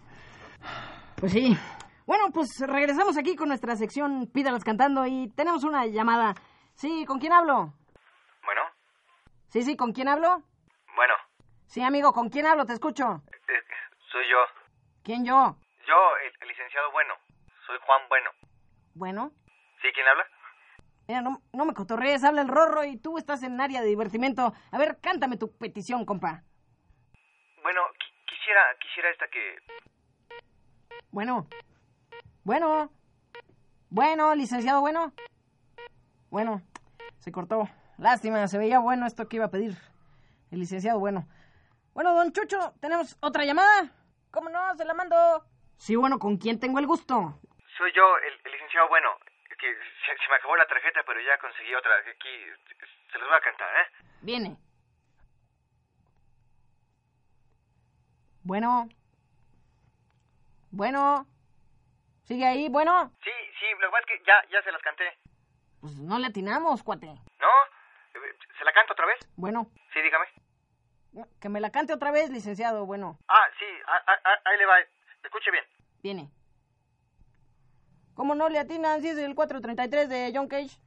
Pues 1.17 1.31
sí. 1.31 1.57
Bueno, 2.05 2.25
pues 2.33 2.49
regresamos 2.67 3.17
aquí 3.17 3.35
con 3.35 3.47
nuestra 3.47 3.75
sección 3.75 4.27
Pídalas 4.33 4.63
cantando 4.63 5.05
y 5.05 5.29
tenemos 5.35 5.63
una 5.63 5.85
llamada. 5.85 6.33
Sí, 6.75 7.05
¿con 7.05 7.19
quién 7.19 7.31
hablo? 7.33 7.73
Bueno, 8.43 8.61
Sí, 9.49 9.61
sí, 9.63 9.77
¿con 9.77 9.93
quién 9.93 10.07
hablo? 10.09 10.41
bueno, 10.95 11.13
Sí, 11.67 11.81
amigo, 11.81 12.11
¿con 12.11 12.29
quién 12.29 12.45
hablo? 12.45 12.65
Te 12.65 12.73
escucho. 12.73 13.03
eh, 13.31 13.61
soy 14.11 14.23
yo. 14.29 14.37
¿Quién 15.03 15.23
yo? 15.25 15.55
Yo, 15.87 15.99
el, 16.25 16.33
el 16.41 16.47
licenciado 16.47 16.91
Bueno. 16.91 17.13
Soy 17.67 17.77
Juan 17.85 18.01
Bueno. 18.09 18.29
Bueno, 18.95 19.31
¿Sí? 19.81 19.87
¿Quién 19.93 20.07
habla? 20.07 20.23
Mira, 21.07 21.21
no, 21.21 21.41
no 21.53 21.65
me 21.65 21.73
cotorrees, 21.73 22.23
habla 22.23 22.41
el 22.41 22.47
rorro 22.47 22.83
y 22.83 22.97
tú 22.97 23.17
estás 23.17 23.43
en 23.43 23.59
área 23.59 23.81
de 23.81 23.87
divertimento. 23.87 24.53
A 24.71 24.77
ver, 24.77 24.99
cántame 25.01 25.37
tu 25.37 25.51
petición, 25.57 26.05
compa. 26.05 26.43
Bueno, 27.61 27.81
qui- 27.99 28.25
quisiera, 28.25 28.61
quisiera 28.79 29.09
esta 29.09 29.27
que... 29.27 29.57
Bueno. 31.11 31.47
Bueno. 32.43 32.91
Bueno, 33.89 34.35
licenciado 34.35 34.81
bueno. 34.81 35.13
Bueno, 36.29 36.61
se 37.19 37.31
cortó. 37.31 37.69
Lástima, 37.97 38.47
se 38.47 38.57
veía 38.57 38.79
bueno 38.79 39.05
esto 39.05 39.29
que 39.29 39.35
iba 39.37 39.45
a 39.45 39.51
pedir 39.51 39.77
el 40.51 40.59
licenciado 40.59 40.99
bueno. 40.99 41.27
Bueno, 41.93 42.13
don 42.15 42.31
Chucho, 42.33 42.73
¿tenemos 42.81 43.17
otra 43.21 43.45
llamada? 43.45 43.91
¿Cómo 44.31 44.49
no? 44.49 44.75
Se 44.75 44.83
la 44.83 44.95
mando. 44.95 45.15
Sí, 45.77 45.95
bueno, 45.95 46.17
¿con 46.17 46.37
quién 46.37 46.59
tengo 46.59 46.79
el 46.79 46.87
gusto? 46.87 47.39
Soy 47.77 47.91
yo, 47.95 48.17
el, 48.17 48.33
el 48.45 48.51
licenciado 48.51 48.89
Bueno. 48.89 49.09
Que 49.63 49.73
se, 50.05 50.17
se 50.21 50.29
me 50.29 50.35
acabó 50.35 50.57
la 50.57 50.67
tarjeta, 50.67 51.03
pero 51.07 51.21
ya 51.21 51.37
conseguí 51.37 51.73
otra. 51.73 51.95
Aquí, 51.95 52.29
se 53.13 53.17
los 53.17 53.29
voy 53.29 53.37
a 53.37 53.39
cantar, 53.39 53.69
¿eh? 53.79 53.87
Viene. 54.21 54.57
Bueno. 58.43 58.89
Bueno. 60.71 61.25
¿Sigue 62.25 62.45
ahí? 62.45 62.67
Bueno. 62.69 63.13
Sí, 63.23 63.31
sí, 63.59 63.65
lo 63.79 63.87
que 63.87 63.91
pasa 63.91 63.99
es 63.99 64.05
que 64.19 64.25
ya, 64.25 64.43
ya 64.51 64.61
se 64.63 64.71
las 64.73 64.81
canté. 64.81 65.17
Pues 65.79 65.93
no 65.99 66.19
le 66.19 66.27
atinamos, 66.27 66.83
cuate. 66.83 67.07
¿No? 67.07 67.49
¿Se 68.57 68.65
la 68.65 68.73
canto 68.73 68.91
otra 68.93 69.05
vez? 69.05 69.19
Bueno. 69.37 69.71
Sí, 69.93 70.01
dígame. 70.01 70.25
Que 71.39 71.47
me 71.47 71.61
la 71.61 71.69
cante 71.71 71.93
otra 71.93 72.11
vez, 72.11 72.29
licenciado. 72.29 72.85
Bueno. 72.85 73.17
Ah, 73.29 73.45
sí, 73.59 73.65
a- 73.87 74.11
a- 74.11 74.21
a- 74.29 74.41
ahí 74.49 74.57
le 74.57 74.65
va. 74.65 74.79
Escuche 75.23 75.51
bien. 75.51 75.63
Viene. 76.01 76.29
¿Cómo 78.13 78.35
no 78.35 78.49
le 78.49 78.59
atinan 78.59 79.01
si 79.01 79.09
es 79.09 79.17
el 79.17 79.35
433 79.35 80.09
de 80.09 80.31
John 80.33 80.47
Cage? 80.47 80.79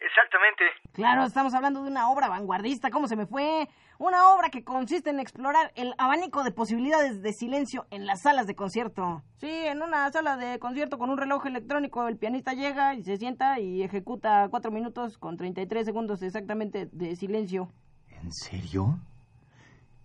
Exactamente. 0.00 0.64
Claro, 0.92 1.24
estamos 1.24 1.54
hablando 1.54 1.82
de 1.82 1.90
una 1.90 2.10
obra 2.10 2.28
vanguardista. 2.28 2.90
¿Cómo 2.90 3.08
se 3.08 3.16
me 3.16 3.26
fue? 3.26 3.68
Una 3.98 4.34
obra 4.34 4.50
que 4.50 4.64
consiste 4.64 5.10
en 5.10 5.18
explorar 5.18 5.72
el 5.76 5.94
abanico 5.98 6.44
de 6.44 6.50
posibilidades 6.50 7.22
de 7.22 7.32
silencio 7.32 7.86
en 7.90 8.04
las 8.04 8.22
salas 8.22 8.46
de 8.46 8.54
concierto. 8.54 9.22
Sí, 9.38 9.48
en 9.50 9.82
una 9.82 10.10
sala 10.12 10.36
de 10.36 10.58
concierto 10.58 10.98
con 10.98 11.10
un 11.10 11.16
reloj 11.16 11.46
electrónico, 11.46 12.06
el 12.06 12.18
pianista 12.18 12.52
llega 12.52 12.94
y 12.94 13.02
se 13.02 13.16
sienta 13.16 13.60
y 13.60 13.82
ejecuta 13.82 14.48
cuatro 14.50 14.70
minutos 14.70 15.16
con 15.16 15.36
33 15.36 15.86
segundos 15.86 16.22
exactamente 16.22 16.86
de 16.92 17.16
silencio. 17.16 17.70
¿En 18.10 18.30
serio? 18.32 18.98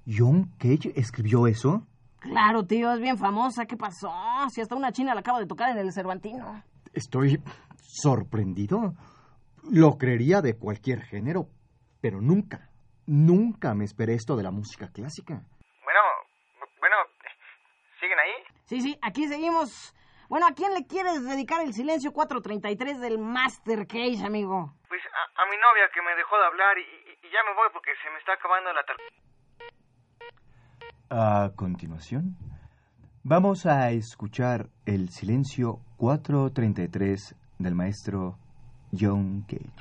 ¿John 0.08 0.52
Cage 0.60 0.94
escribió 0.96 1.46
eso? 1.48 1.86
Claro, 2.22 2.64
tío, 2.66 2.92
es 2.94 3.00
bien 3.00 3.18
famosa. 3.18 3.66
¿Qué 3.66 3.78
pasó? 3.78 4.12
Si 4.50 4.62
hasta 4.62 4.76
una 4.76 4.92
china 4.92 5.14
la 5.14 5.22
acaba 5.22 5.40
de 5.40 5.46
tocar 5.48 5.70
en 5.70 5.78
el 5.78 5.92
Cervantino. 5.94 6.64
Estoy 6.94 7.42
sorprendido. 7.78 8.94
Lo 9.72 9.98
creería 9.98 10.42
de 10.42 10.58
cualquier 10.58 11.02
género, 11.02 11.48
pero 12.02 12.22
nunca, 12.22 12.70
nunca 13.06 13.74
me 13.74 13.86
esperé 13.86 14.14
esto 14.16 14.36
de 14.36 14.44
la 14.44 14.52
música 14.52 14.90
clásica. 14.92 15.36
Bueno, 15.84 16.00
bueno, 16.80 16.96
¿siguen 18.00 18.18
ahí? 18.20 18.32
Sí, 18.66 18.82
sí, 18.82 18.98
aquí 19.02 19.28
seguimos. 19.28 19.94
Bueno, 20.30 20.48
¿a 20.48 20.54
quién 20.54 20.74
le 20.74 20.86
quieres 20.86 21.24
dedicar 21.26 21.62
el 21.62 21.74
silencio 21.74 22.12
433 22.14 23.00
del 23.00 23.18
Master 23.20 23.86
Cage, 23.88 24.24
amigo? 24.26 24.74
Pues 24.88 25.02
a, 25.06 25.42
a 25.42 25.46
mi 25.46 25.58
novia 25.58 25.90
que 25.94 26.02
me 26.02 26.16
dejó 26.16 26.38
de 26.38 26.46
hablar 26.46 26.78
y, 26.78 26.82
y- 26.82 27.28
y 27.28 27.32
ya 27.32 27.42
me 27.50 27.54
voy 27.56 27.68
porque 27.74 27.92
se 28.04 28.10
me 28.12 28.18
está 28.20 28.34
acabando 28.34 28.72
la 28.74 28.84
tarjeta. 28.86 29.10
A 31.12 31.52
continuación, 31.56 32.38
vamos 33.24 33.66
a 33.66 33.90
escuchar 33.92 34.70
el 34.86 35.10
silencio 35.10 35.82
433 35.98 37.36
del 37.58 37.74
maestro 37.76 38.38
John 38.98 39.42
Cage. 39.48 39.72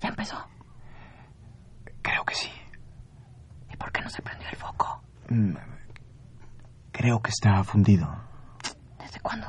Ya 0.00 0.08
empezó. 0.10 0.36
Creo 2.02 2.24
que 2.24 2.34
sí. 2.34 2.50
¿Y 3.72 3.76
por 3.76 3.90
qué 3.92 4.02
no 4.02 4.10
se 4.10 4.20
prendió 4.22 4.48
el 4.50 4.56
foco? 4.56 5.02
Mm, 5.30 5.54
Creo 6.92 7.20
que 7.20 7.30
está 7.30 7.62
fundido. 7.64 8.08
¿Desde 8.98 9.20
cuándo? 9.20 9.46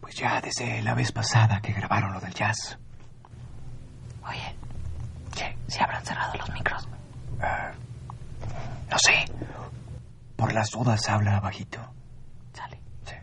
Pues 0.00 0.14
ya 0.16 0.40
desde 0.40 0.82
la 0.82 0.94
vez 0.94 1.12
pasada 1.12 1.60
que 1.60 1.72
grabaron 1.72 2.12
lo 2.12 2.20
del 2.20 2.34
jazz. 2.34 2.78
¿Se 5.68 5.82
habrán 5.82 6.04
cerrado 6.04 6.34
los 6.34 6.50
micros? 6.50 6.88
No 8.90 8.98
sé. 8.98 9.24
Por 10.36 10.52
las 10.52 10.70
dudas 10.70 11.08
habla 11.08 11.40
bajito. 11.40 11.78
Sale. 12.52 12.80
Sí. 13.04 13.14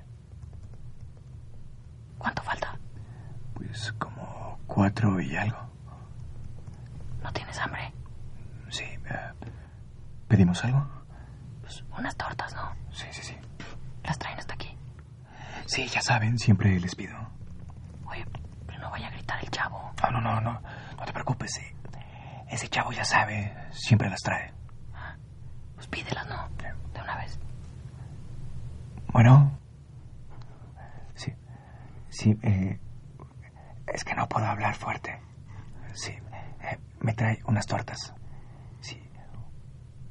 ¿Cuánto 2.18 2.42
falta? 2.44 2.78
Pues 3.54 3.92
como 3.94 4.60
cuatro 4.68 5.20
y 5.22 5.36
algo. 5.38 5.58
¿No 7.24 7.32
tienes 7.32 7.58
hambre? 7.60 7.94
Sí. 8.70 8.84
eh, 8.84 9.34
¿Pedimos 10.28 10.64
algo? 10.66 10.86
Pues 11.62 11.84
unas 11.98 12.16
tortas, 12.16 12.54
¿no? 12.56 12.74
Sí, 12.92 13.06
sí, 13.12 13.22
sí. 13.24 13.38
Las 14.04 14.18
traen 14.20 14.38
hasta 14.40 14.54
aquí. 14.56 14.76
Sí, 15.66 15.88
ya 15.88 16.02
saben, 16.02 16.38
siempre 16.38 16.78
les 16.80 16.94
pido. 16.96 17.16
Oye, 18.06 18.26
pero 18.68 18.80
no 18.80 18.92
vaya 18.92 19.08
a 19.08 19.12
gritar 19.12 19.40
el 19.44 19.50
chavo. 19.50 19.94
No, 20.04 20.12
no, 20.12 20.22
no, 20.22 20.42
no. 20.42 20.62
No 20.98 21.06
te 21.06 21.14
preocupes. 21.14 21.52
sí. 21.54 21.62
Ese 22.54 22.70
chavo 22.70 22.92
ya 22.92 23.04
sabe, 23.04 23.52
siempre 23.72 24.08
las 24.12 24.22
trae. 24.22 24.54
Pues 25.74 25.88
pídelas, 25.88 26.28
¿no? 26.28 26.50
De 26.94 27.02
una 27.02 27.18
vez. 27.18 27.40
Bueno. 29.12 29.58
Sí. 31.16 31.34
Sí, 32.10 32.38
eh, 32.44 32.80
es 33.88 34.04
que 34.04 34.14
no 34.14 34.30
puedo 34.30 34.46
hablar 34.46 34.76
fuerte. 34.76 35.20
Sí, 35.96 36.12
eh, 36.12 36.78
me 37.00 37.14
trae 37.16 37.40
unas 37.48 37.66
tortas. 37.66 38.14
Sí, 38.82 39.02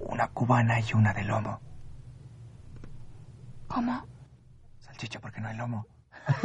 una 0.00 0.26
cubana 0.26 0.81
y 0.81 0.94
una 0.94 1.12
de 1.12 1.22
lomo. 1.22 1.61
¿Cómo? 3.68 4.05
Salchicha, 4.81 5.20
porque 5.20 5.40
no 5.40 5.46
hay 5.46 5.57
lomo. 5.57 5.87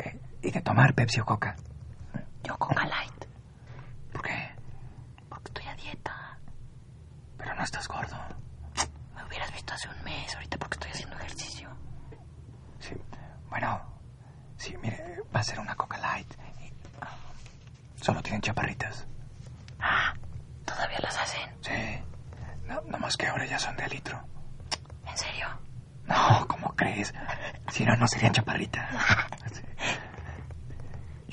Eh, 0.00 0.20
y 0.44 0.50
de 0.50 0.60
tomar 0.60 0.94
Pepsi 0.94 1.20
o 1.20 1.24
Coca. 1.24 1.56
Yo 2.42 2.56
Coca 2.58 2.84
Light. 2.86 3.24
¿Por 4.12 4.22
qué? 4.22 4.50
Porque 5.28 5.48
estoy 5.48 5.66
a 5.66 5.74
dieta. 5.74 6.38
Pero 7.38 7.54
no 7.54 7.62
estás 7.62 7.88
gordo. 7.88 8.16
Me 9.16 9.24
hubieras 9.24 9.50
visto 9.52 9.72
hace 9.72 9.88
un 9.88 10.04
mes, 10.04 10.34
ahorita 10.34 10.58
porque 10.58 10.74
estoy 10.74 10.90
haciendo 10.90 11.16
ejercicio. 11.16 11.68
Sí, 12.78 12.94
bueno, 13.48 13.80
sí, 14.58 14.76
mire, 14.82 15.22
va 15.34 15.40
a 15.40 15.44
ser 15.44 15.58
una 15.58 15.74
Coca 15.74 15.96
Light. 15.98 16.30
Y, 16.60 16.72
ah, 17.00 17.08
solo 18.00 18.22
tienen 18.22 18.42
chaparritas. 18.42 19.06
Ah, 19.80 20.12
¿todavía 20.66 20.98
las 21.00 21.16
hacen? 21.16 21.50
Sí, 21.62 22.02
no, 22.66 22.82
no 22.82 22.98
más 22.98 23.16
que 23.16 23.26
ahora 23.26 23.46
ya 23.46 23.58
son 23.58 23.76
de 23.76 23.88
litro. 23.88 24.20
¿En 25.06 25.16
serio? 25.16 25.48
No, 26.06 26.46
¿cómo 26.48 26.74
crees? 26.76 27.14
Si 27.70 27.84
no, 27.84 27.96
no 27.96 28.06
serían 28.06 28.32
chaparritas. 28.34 28.90
Sí. 29.52 29.62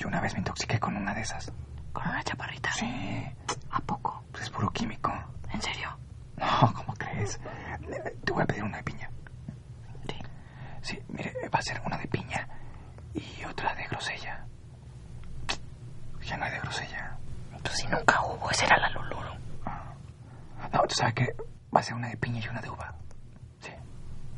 Yo 0.02 0.08
una 0.08 0.20
vez 0.20 0.32
me 0.32 0.40
intoxiqué 0.40 0.80
con 0.80 0.96
una 0.96 1.14
de 1.14 1.20
esas. 1.20 1.52
¿Con 1.92 2.08
una 2.08 2.24
chaparrita? 2.24 2.72
Sí, 2.72 3.24
¿A 3.70 3.78
poco? 3.78 4.24
pues 4.32 4.42
es 4.42 4.50
puro 4.50 4.68
químico. 4.72 5.12
¿En 5.52 5.62
serio? 5.62 5.96
No, 6.36 6.72
¿cómo 6.74 6.92
crees? 6.94 7.38
Eh, 7.88 8.16
Te 8.24 8.32
voy 8.32 8.42
a 8.42 8.46
pedir 8.46 8.64
una 8.64 8.78
de 8.78 8.82
piña. 8.82 9.08
Sí. 10.08 10.16
Sí, 10.82 11.02
mire, 11.06 11.32
va 11.54 11.60
a 11.60 11.62
ser 11.62 11.80
una 11.86 11.96
de 11.98 12.08
piña 12.08 12.48
y 13.14 13.44
otra 13.44 13.76
de 13.76 13.84
grosella. 13.86 14.44
Ya 16.24 16.36
no 16.36 16.46
hay 16.46 16.50
de 16.50 16.58
grosella. 16.58 17.16
Entonces 17.52 17.82
si 17.82 17.86
nunca 17.86 18.24
hubo, 18.24 18.50
esa 18.50 18.64
era 18.66 18.78
la 18.78 18.88
Lululu. 18.88 19.34
No, 20.72 20.82
tú 20.88 20.94
sabes 20.96 21.14
que 21.14 21.36
va 21.72 21.78
a 21.78 21.82
ser 21.84 21.94
una 21.94 22.08
de 22.08 22.16
piña 22.16 22.40
y 22.44 22.48
una 22.48 22.60
de 22.60 22.70
uva. 22.70 22.92
Sí. 23.60 23.70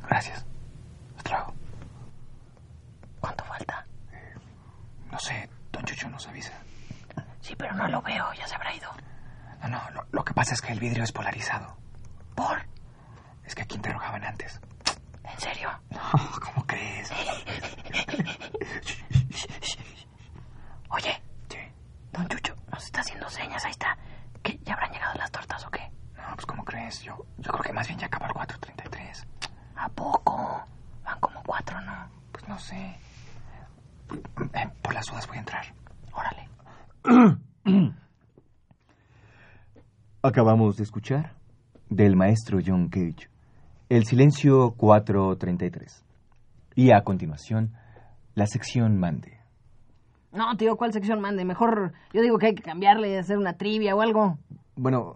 Gracias. 0.09 0.44
Hasta 1.16 1.31
luego. 1.31 1.55
¿Cuánto 3.20 3.44
falta? 3.44 3.87
No 5.11 5.18
sé, 5.18 5.48
Chucho 5.85 6.09
nos 6.11 6.27
avisa. 6.29 6.53
Sí, 7.40 7.55
pero 7.57 7.75
no 7.75 7.87
lo 7.88 8.01
veo, 8.03 8.33
ya 8.35 8.47
se 8.47 8.55
habrá 8.55 8.75
ido. 8.75 8.90
No, 9.62 9.68
no, 9.68 9.90
lo, 9.90 10.07
lo 10.12 10.25
que 10.25 10.33
pasa 10.35 10.55
es 10.55 10.61
que 10.62 10.73
el 10.73 10.81
vidrio 10.81 11.05
es 11.05 11.12
polarizado. 11.12 11.77
¿Por? 12.35 12.66
Es 13.44 13.55
que 13.55 13.62
aquí 13.62 13.77
interrogaban 13.77 14.25
antes. 14.25 14.61
¿En 15.25 15.40
serio? 15.40 15.70
No, 15.90 16.01
¿cómo 16.40 16.66
crees? 16.66 17.11
Oye, 20.90 21.23
Sí. 21.49 21.59
don 22.12 22.29
Chucho 22.29 22.55
nos 22.73 22.85
está 22.85 23.01
haciendo 23.01 23.29
señas, 23.31 23.64
ahí 23.64 23.70
está. 23.73 23.97
¿Qué? 24.42 24.59
¿Ya 24.62 24.75
habrán 24.75 24.92
llegado 24.92 25.14
las 25.14 25.31
tortas 25.31 25.64
o 25.66 25.70
qué? 25.70 25.90
No, 26.16 26.35
pues 26.35 26.47
¿cómo 26.47 26.64
crees? 26.64 27.03
Yo, 27.03 27.16
yo 27.38 27.53
creo 27.53 27.62
que 27.64 27.73
más 27.73 27.87
bien 27.88 27.99
ya 27.99 28.07
acabó 28.07 28.27
el 28.27 28.33
433. 28.33 29.27
¿A 29.77 29.88
poco? 29.88 30.64
Van 31.05 31.20
como 31.20 31.42
cuatro, 31.42 31.81
¿no? 31.81 32.09
Pues 32.33 32.47
no 32.49 32.59
sé. 32.59 32.97
Eh, 34.11 34.69
por 34.83 34.95
las 34.95 35.07
dudas 35.07 35.27
voy 35.27 35.37
a 35.37 35.40
entrar. 35.40 35.64
Órale. 36.12 36.49
Acabamos 40.23 40.77
de 40.77 40.85
escuchar 40.85 41.33
del 41.90 42.17
maestro 42.17 42.59
John 42.64 42.88
Cage 42.88 43.29
El 43.88 44.05
silencio 44.05 44.73
433. 44.77 46.05
Y 46.77 46.93
a 46.93 47.03
continuación, 47.03 47.73
la 48.35 48.47
sección 48.47 48.99
Mande. 48.99 49.45
No, 50.35 50.57
tío, 50.57 50.77
¿cuál 50.77 50.93
sección 50.93 51.21
mande? 51.21 51.45
Mejor 51.45 51.93
yo 52.12 52.21
digo 52.21 52.38
que 52.38 52.47
hay 52.47 52.55
que 52.57 52.62
cambiarle, 52.64 53.17
hacer 53.19 53.38
una 53.38 53.53
trivia 53.53 53.95
o 53.95 54.01
algo. 54.01 54.37
Bueno, 54.75 55.14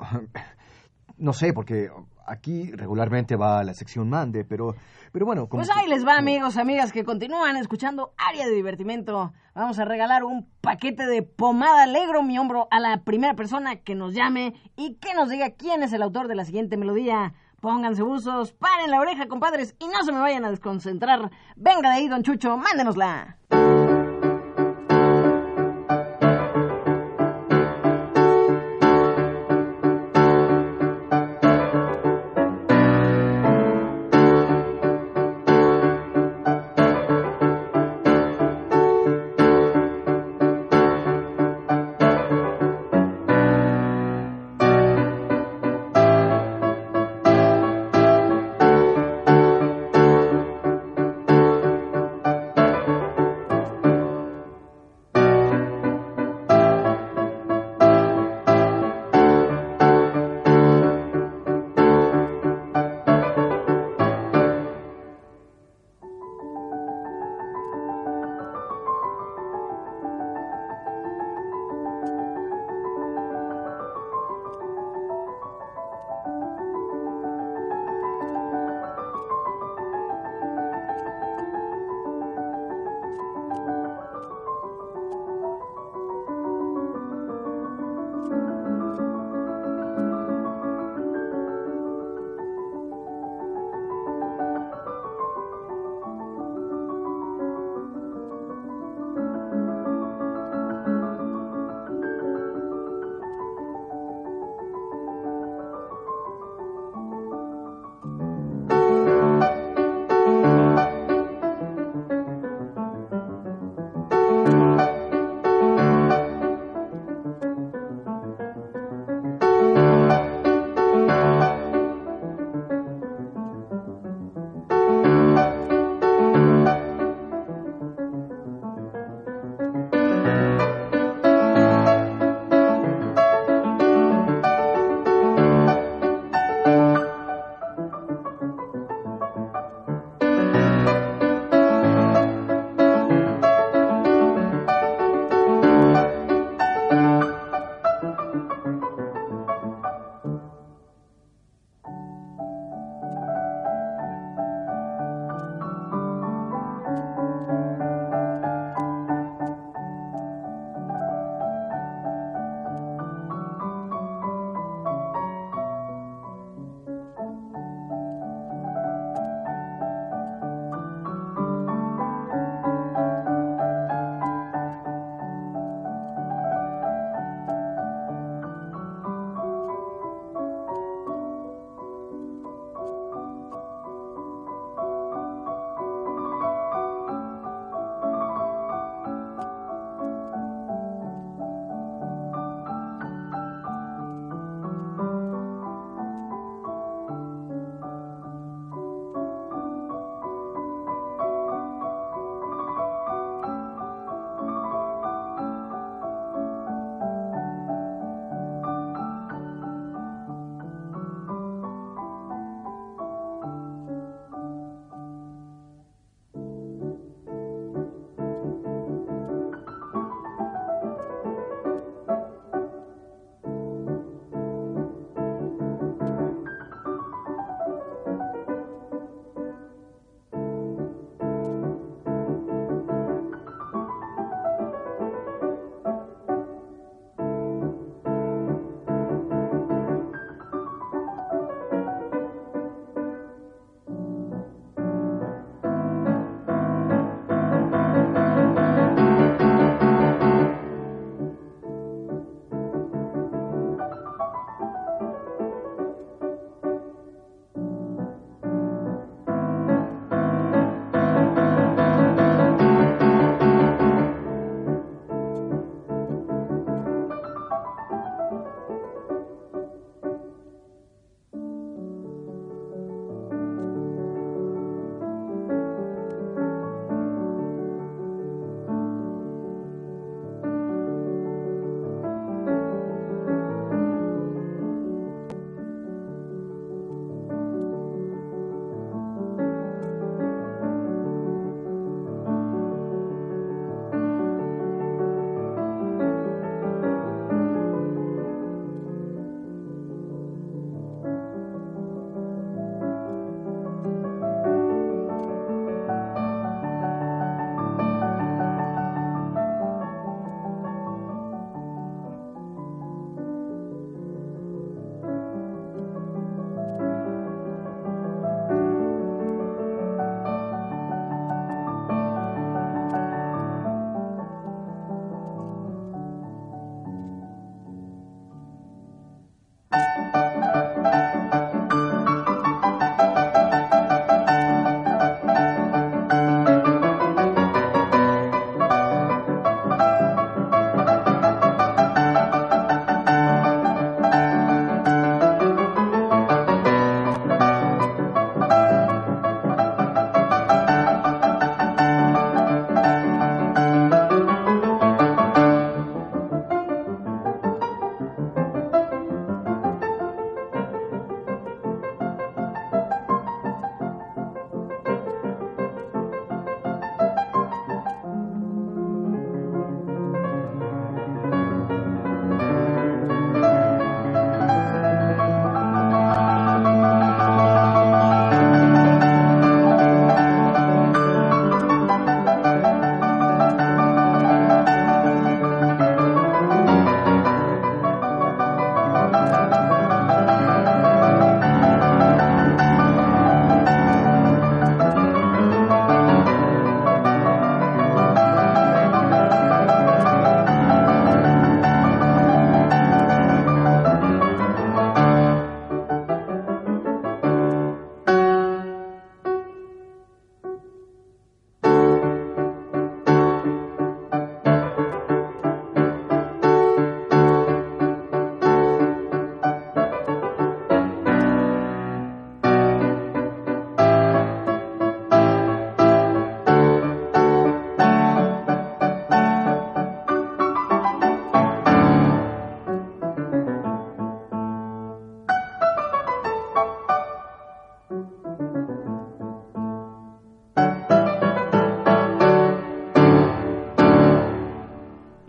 no 1.19 1.33
sé, 1.33 1.53
porque 1.53 1.89
aquí 2.27 2.71
regularmente 2.73 3.37
va 3.37 3.65
la 3.65 3.75
sección 3.75 4.09
Mande, 4.09 4.45
pero, 4.45 4.75
pero 5.13 5.27
bueno, 5.27 5.49
como 5.49 5.63
Pues 5.63 5.71
ahí 5.77 5.89
les 5.89 6.07
va, 6.07 6.17
amigos, 6.17 6.57
amigas, 6.57 6.93
que 6.93 7.05
continúan 7.05 7.57
escuchando 7.57 8.13
Área 8.17 8.47
de 8.47 8.55
Divertimento. 8.55 9.33
Vamos 9.55 9.79
a 9.79 9.85
regalar 9.85 10.25
un 10.25 10.47
paquete 10.61 11.07
de 11.07 11.23
pomada 11.23 11.85
alegro 11.85 12.23
mi 12.23 12.39
hombro 12.39 12.69
a 12.71 12.81
la 12.81 13.03
primera 13.03 13.35
persona 13.35 13.77
que 13.77 13.95
nos 13.95 14.15
llame 14.15 14.55
y 14.77 14.97
que 14.97 15.15
nos 15.15 15.29
diga 15.29 15.51
quién 15.51 15.83
es 15.83 15.93
el 15.93 16.03
autor 16.03 16.29
de 16.29 16.37
la 16.37 16.45
siguiente 16.45 16.77
melodía. 16.77 17.35
Pónganse 17.61 18.05
buzos, 18.05 18.53
paren 18.53 18.91
la 18.93 19.01
oreja, 19.01 19.27
compadres, 19.27 19.75
y 19.81 19.87
no 19.89 20.05
se 20.05 20.13
me 20.13 20.21
vayan 20.21 20.45
a 20.45 20.51
desconcentrar. 20.51 21.31
Venga 21.57 21.91
de 21.91 21.97
ahí, 21.97 22.09
don 22.09 22.23
Chucho, 22.23 22.57
mándenosla. 22.57 23.37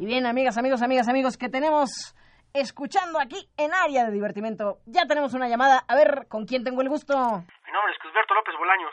Bien, 0.05 0.25
amigas, 0.25 0.57
amigos, 0.57 0.81
amigas, 0.81 1.07
amigos, 1.07 1.37
que 1.37 1.49
tenemos 1.49 2.15
escuchando 2.53 3.19
aquí 3.19 3.49
en 3.57 3.73
área 3.73 4.05
de 4.05 4.11
divertimento. 4.11 4.79
Ya 4.85 5.05
tenemos 5.05 5.33
una 5.33 5.47
llamada. 5.47 5.83
A 5.87 5.95
ver, 5.95 6.27
¿con 6.27 6.45
quién 6.45 6.63
tengo 6.63 6.81
el 6.81 6.89
gusto? 6.89 7.13
Mi 7.15 7.71
nombre 7.71 7.91
es 7.93 7.99
Cusberto 8.01 8.33
López 8.33 8.55
Bolaños, 8.57 8.91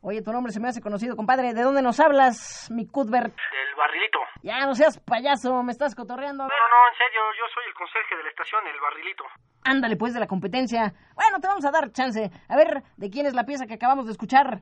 Oye, 0.00 0.22
tu 0.22 0.30
nombre 0.30 0.52
se 0.52 0.60
me 0.60 0.68
hace 0.68 0.80
conocido, 0.80 1.16
compadre. 1.16 1.52
¿De 1.54 1.62
dónde 1.62 1.82
nos 1.82 1.98
hablas, 1.98 2.70
mi 2.70 2.86
Cuthbert? 2.86 3.34
del 3.34 3.74
barrilito. 3.76 4.18
Ya 4.42 4.64
no 4.64 4.72
seas 4.76 5.00
payaso, 5.00 5.60
me 5.64 5.72
estás 5.72 5.96
cotorreando. 5.96 6.44
No, 6.44 6.48
no, 6.48 6.68
no, 6.70 6.88
en 6.92 6.96
serio, 6.98 7.20
yo 7.36 7.44
soy 7.52 7.64
el 7.66 7.74
conserje 7.74 8.16
de 8.16 8.22
la 8.22 8.28
estación, 8.30 8.64
el 8.68 8.80
barrilito. 8.80 9.24
Ándale, 9.64 9.96
pues, 9.96 10.14
de 10.14 10.20
la 10.20 10.28
competencia. 10.28 10.94
Bueno, 11.16 11.40
te 11.40 11.48
vamos 11.48 11.64
a 11.64 11.72
dar 11.72 11.90
chance. 11.90 12.30
A 12.48 12.56
ver, 12.56 12.84
¿de 12.96 13.10
quién 13.10 13.26
es 13.26 13.34
la 13.34 13.42
pieza 13.44 13.66
que 13.66 13.74
acabamos 13.74 14.06
de 14.06 14.12
escuchar? 14.12 14.60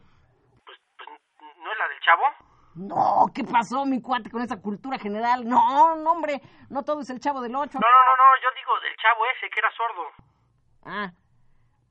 Pues, 0.65 0.79
pues, 0.97 1.09
¿no 1.39 1.71
es 1.71 1.79
la 1.79 1.89
del 1.89 2.01
chavo? 2.01 2.23
No, 2.77 3.25
¿qué 3.35 3.43
pasó, 3.43 3.87
mi 3.87 4.03
cuate, 4.03 4.31
con 4.31 4.43
esa 4.43 4.61
cultura 4.61 4.99
general? 4.99 5.49
No, 5.49 5.97
no, 5.97 6.13
hombre, 6.13 6.43
no 6.69 6.83
todo 6.83 7.01
es 7.01 7.09
el 7.09 7.21
chavo 7.21 7.41
del 7.41 7.57
ocho. 7.57 7.79
No, 7.79 7.89
no, 7.89 8.03
no, 8.05 8.17
no, 8.17 8.25
yo 8.43 8.49
digo 8.55 8.79
del 8.81 8.95
chavo 8.97 9.25
ese 9.35 9.49
que 9.49 9.61
era 9.61 9.71
sordo. 9.73 10.05
Ah, 10.85 11.11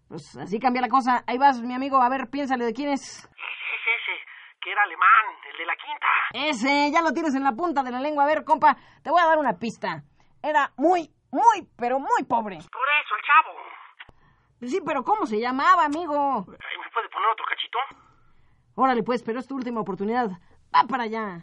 pues 0.07 0.37
así 0.37 0.59
cambia 0.59 0.83
la 0.83 0.87
cosa. 0.87 1.23
Ahí 1.25 1.39
vas, 1.39 1.59
mi 1.59 1.73
amigo, 1.73 1.99
a 1.99 2.09
ver, 2.09 2.29
piénsale 2.29 2.65
de 2.65 2.73
quién 2.73 2.89
es. 2.89 3.01
Ese, 3.01 3.95
ese, 3.95 4.25
que 4.61 4.71
era 4.71 4.83
alemán, 4.83 5.25
el 5.51 5.57
de 5.57 5.65
la 5.65 5.75
quinta. 5.75 6.07
Ese, 6.33 6.91
ya 6.91 7.01
lo 7.01 7.11
tienes 7.13 7.33
en 7.33 7.43
la 7.43 7.53
punta 7.53 7.81
de 7.81 7.89
la 7.89 7.99
lengua. 7.99 8.23
A 8.23 8.27
ver, 8.27 8.43
compa, 8.43 8.77
te 9.03 9.09
voy 9.09 9.21
a 9.21 9.25
dar 9.25 9.39
una 9.39 9.57
pista. 9.57 10.03
Era 10.43 10.71
muy, 10.77 11.09
muy, 11.31 11.67
pero 11.75 11.97
muy 11.97 12.23
pobre. 12.29 12.57
Por 12.57 12.87
eso, 13.01 13.15
el 13.15 13.23
chavo. 13.25 13.57
Sí, 14.61 14.79
pero 14.85 15.03
¿cómo 15.03 15.25
se 15.25 15.39
llamaba, 15.39 15.85
amigo? 15.85 16.45
¿Me 16.47 16.89
puede 16.93 17.09
poner 17.09 17.29
otro 17.31 17.45
cachito? 17.49 17.79
Órale, 18.75 19.01
pues, 19.03 19.23
pero 19.23 19.39
es 19.39 19.47
tu 19.47 19.55
última 19.55 19.81
oportunidad. 19.81 20.29
Va 20.75 20.83
para 20.83 21.03
allá. 21.03 21.39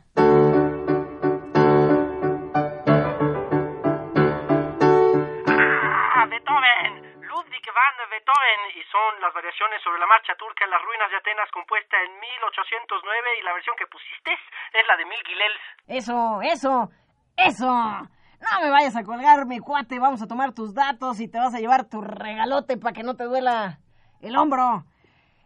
Ah, 6.12 6.26
Beethoven. 6.28 6.92
Ludwig 7.24 7.64
van 7.72 7.96
Beethoven. 8.12 8.60
Y 8.76 8.84
son 8.92 9.20
las 9.22 9.32
variaciones 9.32 9.80
sobre 9.82 10.00
la 10.00 10.06
marcha 10.06 10.34
turca 10.36 10.66
en 10.66 10.70
las 10.70 10.82
ruinas 10.82 11.08
de 11.10 11.16
Atenas 11.16 11.48
compuesta 11.50 11.96
en 12.04 12.12
1809 12.20 13.28
y 13.40 13.44
la 13.44 13.54
versión 13.54 13.74
que 13.78 13.86
pusiste 13.86 14.32
es 14.32 14.86
la 14.86 14.96
de 14.98 15.06
Mil 15.06 15.22
Gilels. 15.24 15.64
Eso, 15.88 16.42
eso, 16.42 16.90
eso. 17.34 17.72
No 17.72 18.60
me 18.60 18.68
vayas 18.68 18.96
a 18.96 19.02
colgar, 19.02 19.46
mi 19.46 19.60
cuate. 19.60 19.98
Vamos 19.98 20.20
a 20.20 20.26
tomar 20.26 20.52
tus 20.52 20.74
datos 20.74 21.20
y 21.20 21.28
te 21.28 21.38
vas 21.38 21.54
a 21.54 21.58
llevar 21.58 21.88
tu 21.88 22.02
regalote 22.02 22.76
para 22.76 22.92
que 22.92 23.02
no 23.02 23.16
te 23.16 23.24
duela 23.24 23.78
el 24.20 24.36
hombro. 24.36 24.84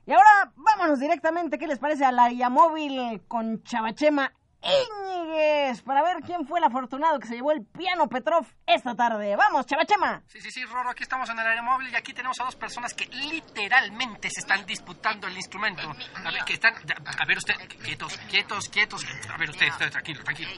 Y 0.08 0.12
ahora 0.12 0.52
vámonos 0.54 1.00
directamente, 1.00 1.58
¿qué 1.58 1.66
les 1.66 1.80
parece 1.80 2.04
a 2.04 2.12
la 2.12 2.48
móvil 2.48 3.22
con 3.26 3.64
Chabachema 3.64 4.32
Íñiguez? 4.62 5.82
Para 5.82 6.00
ver 6.04 6.18
quién 6.24 6.46
fue 6.46 6.60
el 6.60 6.64
afortunado 6.64 7.18
que 7.18 7.26
se 7.26 7.34
llevó 7.34 7.50
el 7.50 7.64
piano 7.66 8.08
Petrov 8.08 8.46
esta 8.66 8.94
tarde. 8.94 9.34
Vamos, 9.34 9.66
Chabachema. 9.66 10.22
Sí, 10.28 10.40
sí, 10.40 10.52
sí, 10.52 10.64
Roro, 10.64 10.90
aquí 10.90 11.02
estamos 11.02 11.28
en 11.28 11.40
el 11.40 11.46
aeromóvil 11.46 11.88
y 11.90 11.96
aquí 11.96 12.12
tenemos 12.12 12.38
a 12.40 12.44
dos 12.44 12.54
personas 12.54 12.94
que 12.94 13.06
literalmente 13.06 14.30
se 14.30 14.38
están 14.42 14.64
disputando 14.64 15.26
el 15.26 15.34
instrumento. 15.34 15.82
A 16.24 16.30
ver, 16.30 16.44
que 16.44 16.52
están... 16.52 16.74
A 16.74 17.24
ver, 17.26 17.38
usted, 17.38 17.54
quietos, 17.82 18.16
quietos, 18.30 18.68
quietos. 18.68 19.04
A 19.28 19.36
ver, 19.38 19.50
usted, 19.50 19.68
usted, 19.68 19.90
tranquilo, 19.90 20.22
tranquilo. 20.22 20.50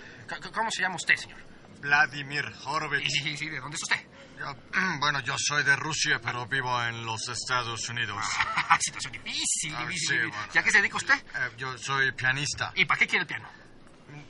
¿Cómo 0.54 0.70
se 0.70 0.82
llama 0.82 0.96
usted, 0.96 1.16
señor? 1.16 1.38
Vladimir 1.80 2.44
Horowitz. 2.64 3.08
sí, 3.10 3.36
sí, 3.36 3.48
¿de 3.48 3.60
dónde 3.60 3.76
es 3.76 3.82
usted? 3.82 4.06
Yo- 4.38 4.54
bueno, 5.00 5.20
yo 5.20 5.34
soy 5.38 5.64
de 5.64 5.74
Rusia, 5.76 6.20
pero 6.22 6.46
vivo 6.46 6.80
en 6.84 7.04
los 7.04 7.28
Estados 7.28 7.88
Unidos. 7.88 8.22
Situación 8.80 9.12
difícil, 9.12 9.74
Ah, 9.74 9.80
difícil. 9.86 10.08
sí, 10.08 10.14
difícil. 10.14 10.28
bueno. 10.30 10.52
¿Y 10.54 10.58
a 10.58 10.62
qué 10.62 10.70
se 10.70 10.78
dedica 10.78 10.96
usted? 10.96 11.14
Eh, 11.14 11.50
yo 11.56 11.76
soy 11.78 12.12
pianista. 12.12 12.72
¿Y 12.76 12.84
para 12.84 12.98
qué 13.00 13.06
quiere 13.06 13.22
el 13.22 13.26
piano? 13.26 13.48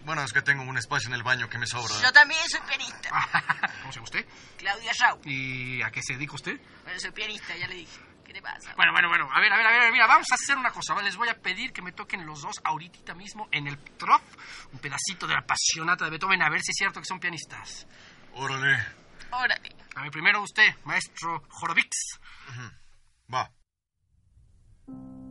Bueno, 0.04 0.22
es 0.24 0.32
que 0.32 0.42
tengo 0.42 0.62
un 0.64 0.76
espacio 0.78 1.08
en 1.08 1.14
el 1.14 1.22
baño 1.22 1.48
que 1.48 1.58
me 1.58 1.66
sobra. 1.66 1.94
Yo 2.02 2.12
también 2.12 2.40
soy 2.48 2.60
pianista. 2.66 3.10
¿Cómo 3.82 3.92
se 3.92 3.96
llama 3.96 4.04
usted? 4.04 4.26
Claudia 4.56 4.92
Shaw. 4.92 5.20
¿Y 5.24 5.82
a 5.82 5.90
qué 5.90 6.02
se 6.02 6.14
dedica 6.14 6.34
usted? 6.34 6.58
Bueno, 6.84 6.98
soy 6.98 7.10
pianista, 7.12 7.54
ya 7.56 7.68
le 7.68 7.74
dije. 7.76 8.00
¿Qué 8.28 8.34
te 8.34 8.42
pasa? 8.42 8.74
Bueno, 8.76 8.92
bueno, 8.92 9.08
bueno. 9.08 9.26
A 9.32 9.40
ver, 9.40 9.50
a 9.50 9.56
ver, 9.56 9.66
a 9.66 9.70
ver. 9.70 9.90
Mira, 9.90 10.06
vamos 10.06 10.30
a 10.30 10.34
hacer 10.34 10.54
una 10.58 10.70
cosa. 10.70 10.92
¿vale? 10.92 11.06
Les 11.06 11.16
voy 11.16 11.30
a 11.30 11.40
pedir 11.40 11.72
que 11.72 11.80
me 11.80 11.92
toquen 11.92 12.26
los 12.26 12.42
dos 12.42 12.56
ahorita 12.62 13.14
mismo 13.14 13.48
en 13.50 13.66
el 13.66 13.78
trof 13.96 14.20
un 14.70 14.78
pedacito 14.80 15.26
de 15.26 15.32
la 15.32 15.40
apasionata 15.40 16.04
de 16.04 16.10
Beethoven 16.10 16.42
a 16.42 16.50
ver 16.50 16.60
si 16.60 16.72
es 16.72 16.76
cierto 16.76 17.00
que 17.00 17.06
son 17.06 17.18
pianistas. 17.18 17.86
Órale. 18.34 18.84
Órale. 19.30 19.74
A 19.96 20.02
ver, 20.02 20.10
primero 20.10 20.42
usted, 20.42 20.68
maestro 20.84 21.42
Horowitz. 21.58 22.20
Va. 23.32 23.50
Ya 24.86 24.92
está 24.92 25.27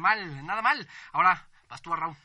mal, 0.00 0.46
nada 0.46 0.62
mal. 0.62 0.86
Ahora, 1.12 1.46
vas 1.68 1.82
tú 1.82 1.92
a 1.92 1.96
Raúl. 1.96 2.16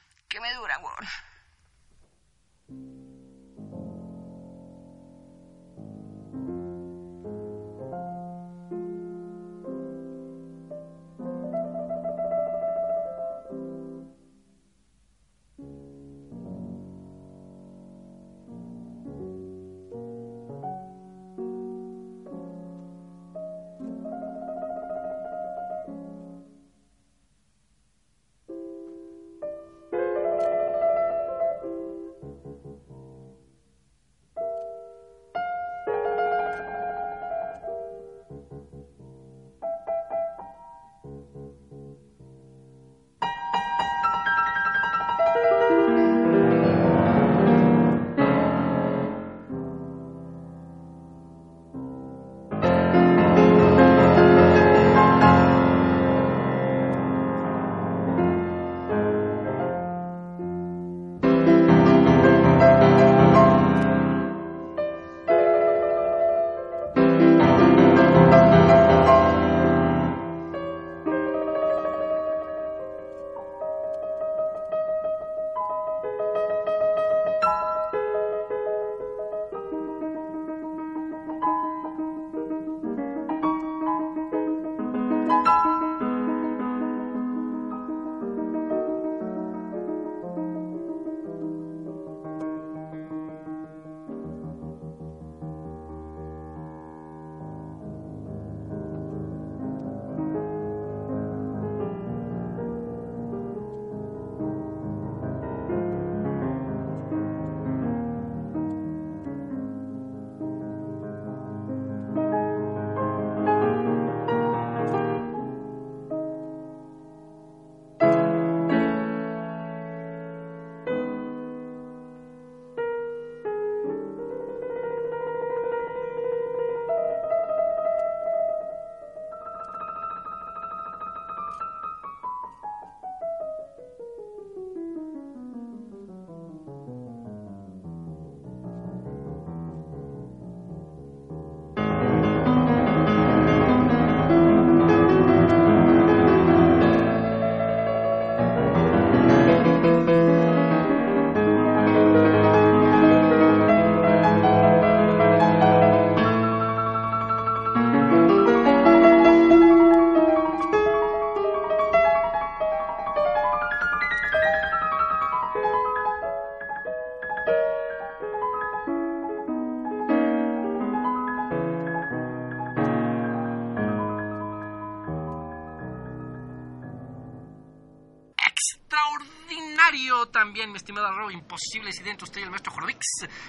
Rob. 181.26 181.32
Imposible 181.32 181.92
si 181.92 182.04
dentro 182.04 182.26
usted 182.26 182.42
y 182.42 182.44
el 182.44 182.50
maestro 182.50 182.72
Jorovix. 182.74 183.00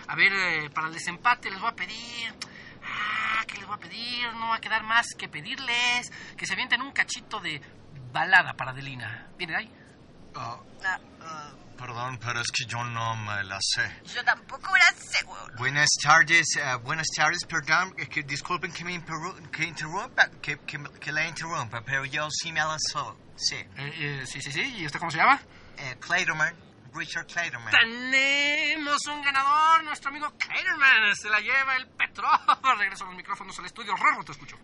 A 0.08 0.14
ver, 0.14 0.32
eh, 0.32 0.70
para 0.70 0.88
el 0.88 0.94
desempate 0.94 1.50
les 1.50 1.60
voy 1.60 1.70
a 1.70 1.74
pedir. 1.74 2.34
Ah, 2.84 3.44
¿qué 3.46 3.56
les 3.58 3.66
voy 3.66 3.76
a 3.76 3.80
pedir? 3.80 4.32
No 4.34 4.48
va 4.48 4.56
a 4.56 4.60
quedar 4.60 4.82
más 4.84 5.06
que 5.18 5.28
pedirles 5.28 6.10
que 6.36 6.46
se 6.46 6.52
avienten 6.52 6.80
un 6.82 6.92
cachito 6.92 7.40
de 7.40 7.60
balada 8.12 8.54
para 8.54 8.70
Adelina. 8.70 9.28
¿Viene 9.36 9.56
ahí? 9.56 9.72
Ah, 10.34 10.58
Ah, 10.84 10.98
ah, 11.22 11.50
perdón, 11.78 12.18
pero 12.22 12.40
es 12.40 12.48
que 12.52 12.64
yo 12.66 12.84
no 12.84 13.16
me 13.16 13.42
la 13.44 13.58
sé. 13.60 14.02
yo 14.14 14.22
tampoco 14.22 14.70
me 14.70 14.78
la 14.78 15.00
sé, 15.00 15.24
weón. 15.24 15.52
Buenas 15.56 15.88
tardes, 16.02 16.46
eh, 16.56 16.74
buenas 16.84 17.06
tardes, 17.16 17.44
perdón, 17.46 17.94
eh, 17.98 18.06
que 18.06 18.22
disculpen 18.22 18.70
que 18.72 18.84
me 18.84 19.02
que 19.50 19.64
interrumpa, 19.64 20.28
que, 20.42 20.58
que, 20.60 20.78
que 21.00 21.12
la 21.12 21.26
interrumpa, 21.26 21.80
pero 21.82 22.04
yo 22.04 22.28
sí 22.30 22.52
me 22.52 22.60
la 22.60 22.76
sé. 22.78 22.98
Sí. 23.36 23.56
Eh, 23.56 23.66
eh, 23.76 24.24
sí, 24.26 24.40
sí, 24.42 24.52
sí. 24.52 24.60
¿Y 24.78 24.86
usted 24.86 24.98
cómo 25.00 25.10
se 25.10 25.18
llama? 25.18 25.40
Eh, 25.78 25.96
Clayderman, 25.98 26.54
Richard 26.96 27.26
Clayderman. 27.26 27.72
Tenemos 27.72 29.06
un 29.06 29.22
ganador, 29.22 29.84
nuestro 29.84 30.10
amigo 30.10 30.28
Clayderman. 30.38 31.14
Se 31.14 31.28
la 31.28 31.40
lleva 31.40 31.76
el 31.76 31.86
Petro. 31.88 32.24
Regreso 32.78 33.04
a 33.04 33.08
los 33.08 33.16
micrófonos 33.16 33.58
al 33.58 33.66
estudio. 33.66 33.94
Rorro, 33.94 34.24
te 34.24 34.32
escucho. 34.32 34.56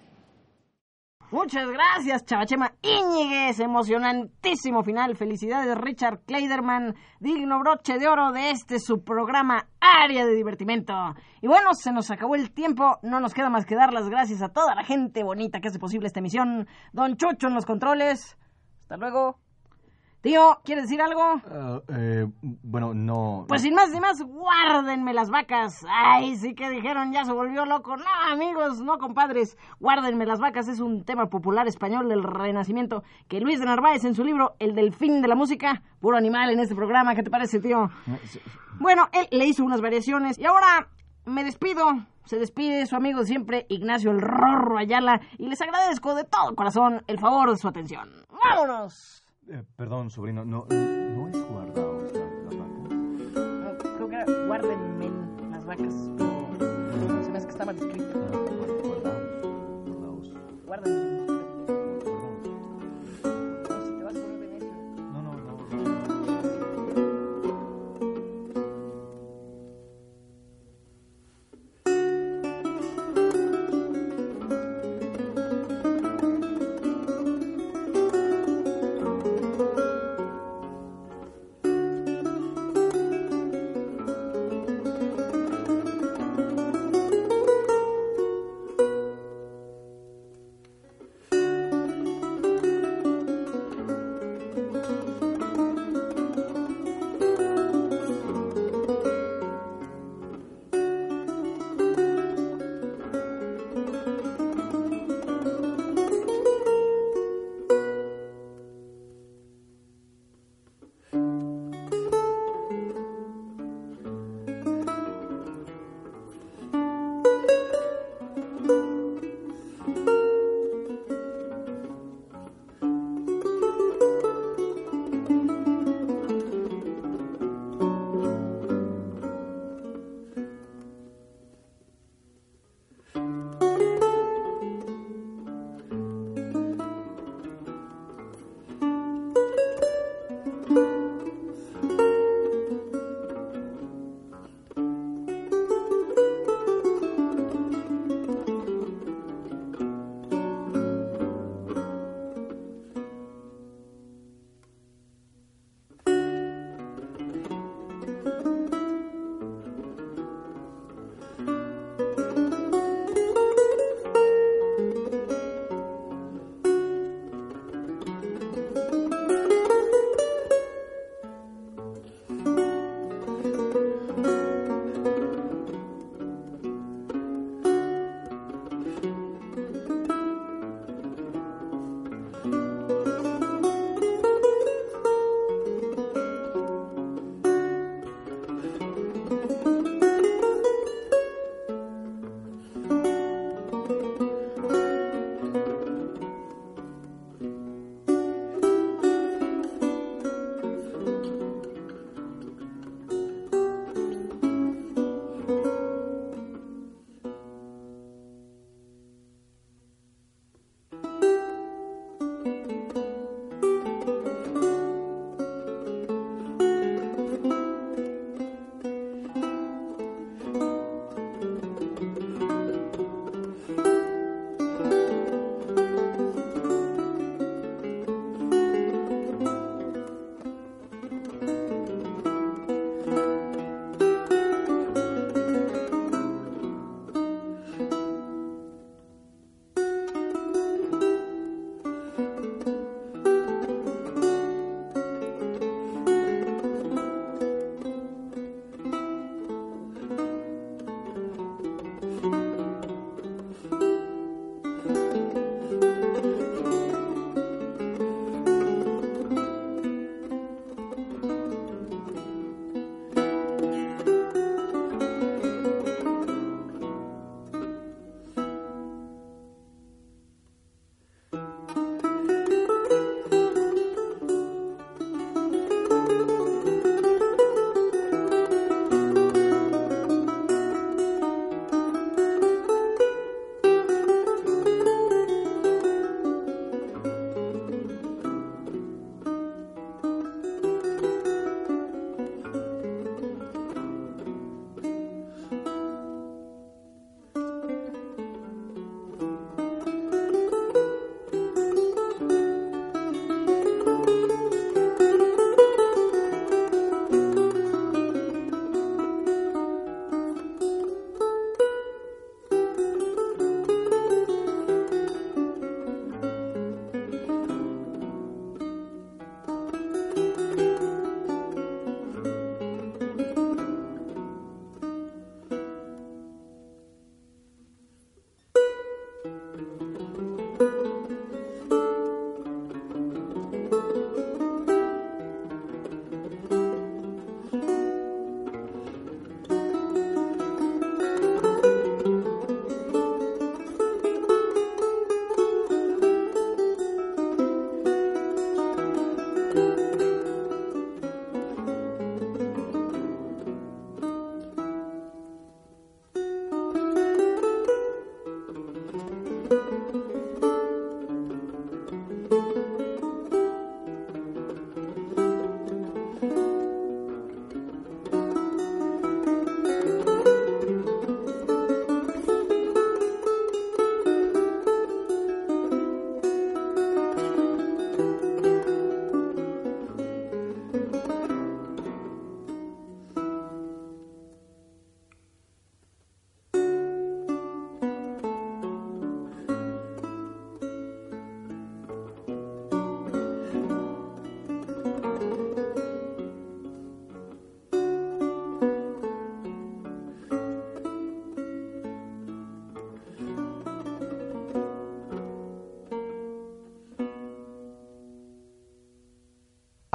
Muchas 1.30 1.66
gracias, 1.66 2.24
Chavachema 2.26 2.72
Íñiguez. 2.82 3.58
Emocionantísimo 3.60 4.82
final. 4.82 5.16
Felicidades, 5.16 5.76
Richard 5.78 6.20
Kleiderman. 6.26 6.94
Digno 7.20 7.58
broche 7.58 7.98
de 7.98 8.08
oro 8.08 8.32
de 8.32 8.50
este 8.50 8.78
su 8.78 9.02
programa 9.02 9.68
Área 9.80 10.26
de 10.26 10.34
Divertimento. 10.34 10.94
Y 11.40 11.46
bueno, 11.46 11.74
se 11.74 11.92
nos 11.92 12.10
acabó 12.10 12.34
el 12.34 12.52
tiempo. 12.52 12.98
No 13.02 13.20
nos 13.20 13.34
queda 13.34 13.50
más 13.50 13.64
que 13.64 13.74
dar 13.74 13.92
las 13.92 14.08
gracias 14.08 14.42
a 14.42 14.50
toda 14.50 14.74
la 14.74 14.84
gente 14.84 15.22
bonita 15.22 15.60
que 15.60 15.68
hace 15.68 15.78
posible 15.78 16.06
esta 16.06 16.20
emisión. 16.20 16.66
Don 16.92 17.16
Chucho 17.16 17.48
en 17.48 17.54
los 17.54 17.66
controles. 17.66 18.36
Hasta 18.82 18.96
luego. 18.96 19.38
Tío, 20.22 20.60
¿quieres 20.62 20.84
decir 20.84 21.02
algo? 21.02 21.20
Ah, 21.20 21.80
eh, 21.88 22.26
bueno, 22.62 22.94
no. 22.94 23.44
Pues 23.48 23.62
sin 23.62 23.74
más 23.74 23.90
ni 23.90 23.98
más, 23.98 24.22
guárdenme 24.22 25.12
las 25.12 25.30
vacas. 25.30 25.84
Ay, 25.88 26.36
sí 26.36 26.54
que 26.54 26.70
dijeron, 26.70 27.12
ya 27.12 27.24
se 27.24 27.32
volvió 27.32 27.64
loco. 27.66 27.96
No, 27.96 28.04
amigos, 28.30 28.80
no, 28.80 28.98
compadres. 28.98 29.58
Guárdenme 29.80 30.24
las 30.24 30.38
vacas 30.38 30.68
es 30.68 30.78
un 30.78 31.04
tema 31.04 31.26
popular 31.26 31.66
español 31.66 32.08
del 32.08 32.22
Renacimiento 32.22 33.02
que 33.28 33.40
Luis 33.40 33.58
de 33.58 33.66
Narváez 33.66 34.04
en 34.04 34.14
su 34.14 34.22
libro 34.22 34.54
El 34.60 34.76
Delfín 34.76 35.22
de 35.22 35.28
la 35.28 35.34
Música, 35.34 35.82
puro 36.00 36.16
animal 36.16 36.50
en 36.50 36.60
este 36.60 36.76
programa. 36.76 37.16
¿Qué 37.16 37.24
te 37.24 37.30
parece, 37.30 37.58
tío? 37.58 37.90
Bueno, 38.78 39.08
él 39.12 39.26
le 39.32 39.46
hizo 39.46 39.64
unas 39.64 39.80
variaciones 39.80 40.38
y 40.38 40.44
ahora 40.44 40.88
me 41.26 41.42
despido. 41.42 41.84
Se 42.26 42.38
despide 42.38 42.86
su 42.86 42.94
amigo 42.94 43.18
de 43.18 43.26
siempre, 43.26 43.66
Ignacio 43.68 44.12
el 44.12 44.20
Rorro 44.20 44.78
Ayala, 44.78 45.20
y 45.36 45.48
les 45.48 45.60
agradezco 45.60 46.14
de 46.14 46.22
todo 46.22 46.54
corazón 46.54 47.02
el 47.08 47.18
favor 47.18 47.50
de 47.50 47.56
su 47.56 47.66
atención. 47.66 48.08
¡Vámonos! 48.30 49.21
Eh, 49.48 49.62
perdón, 49.76 50.10
sobrino, 50.10 50.44
no, 50.44 50.66
no 50.70 51.28
es 51.28 51.48
guardaos 51.48 52.12
la, 52.12 52.20
la 52.20 52.50
vaca. 52.58 52.94
No, 52.94 53.96
creo 53.96 54.08
que 54.08 54.14
era 54.14 54.46
guárdenme 54.46 55.10
las 55.50 55.64
vacas, 55.64 55.94
pero 56.16 57.24
se 57.24 57.30
me 57.30 57.38
hace 57.38 57.46
que 57.46 57.52
está 57.52 57.64
mal 57.64 57.76
escrito. 57.76 58.06
Ah, 58.32 58.38
guardaos, 58.86 59.84
guardaos. 59.86 60.34
Guárdenme. 60.64 61.21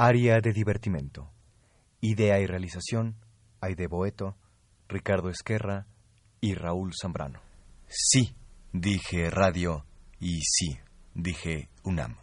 Área 0.08 0.40
de 0.40 0.54
divertimento. 0.54 1.30
Idea 2.00 2.40
y 2.40 2.46
realización, 2.46 3.16
Aide 3.60 3.88
Boeto, 3.88 4.38
Ricardo 4.88 5.28
Esquerra 5.28 5.86
y 6.40 6.54
Raúl 6.54 6.92
Zambrano. 6.98 7.40
Sí, 7.88 8.34
dije 8.72 9.28
radio 9.28 9.84
y 10.18 10.40
sí, 10.40 10.78
dije 11.12 11.68
UNAM. 11.84 12.16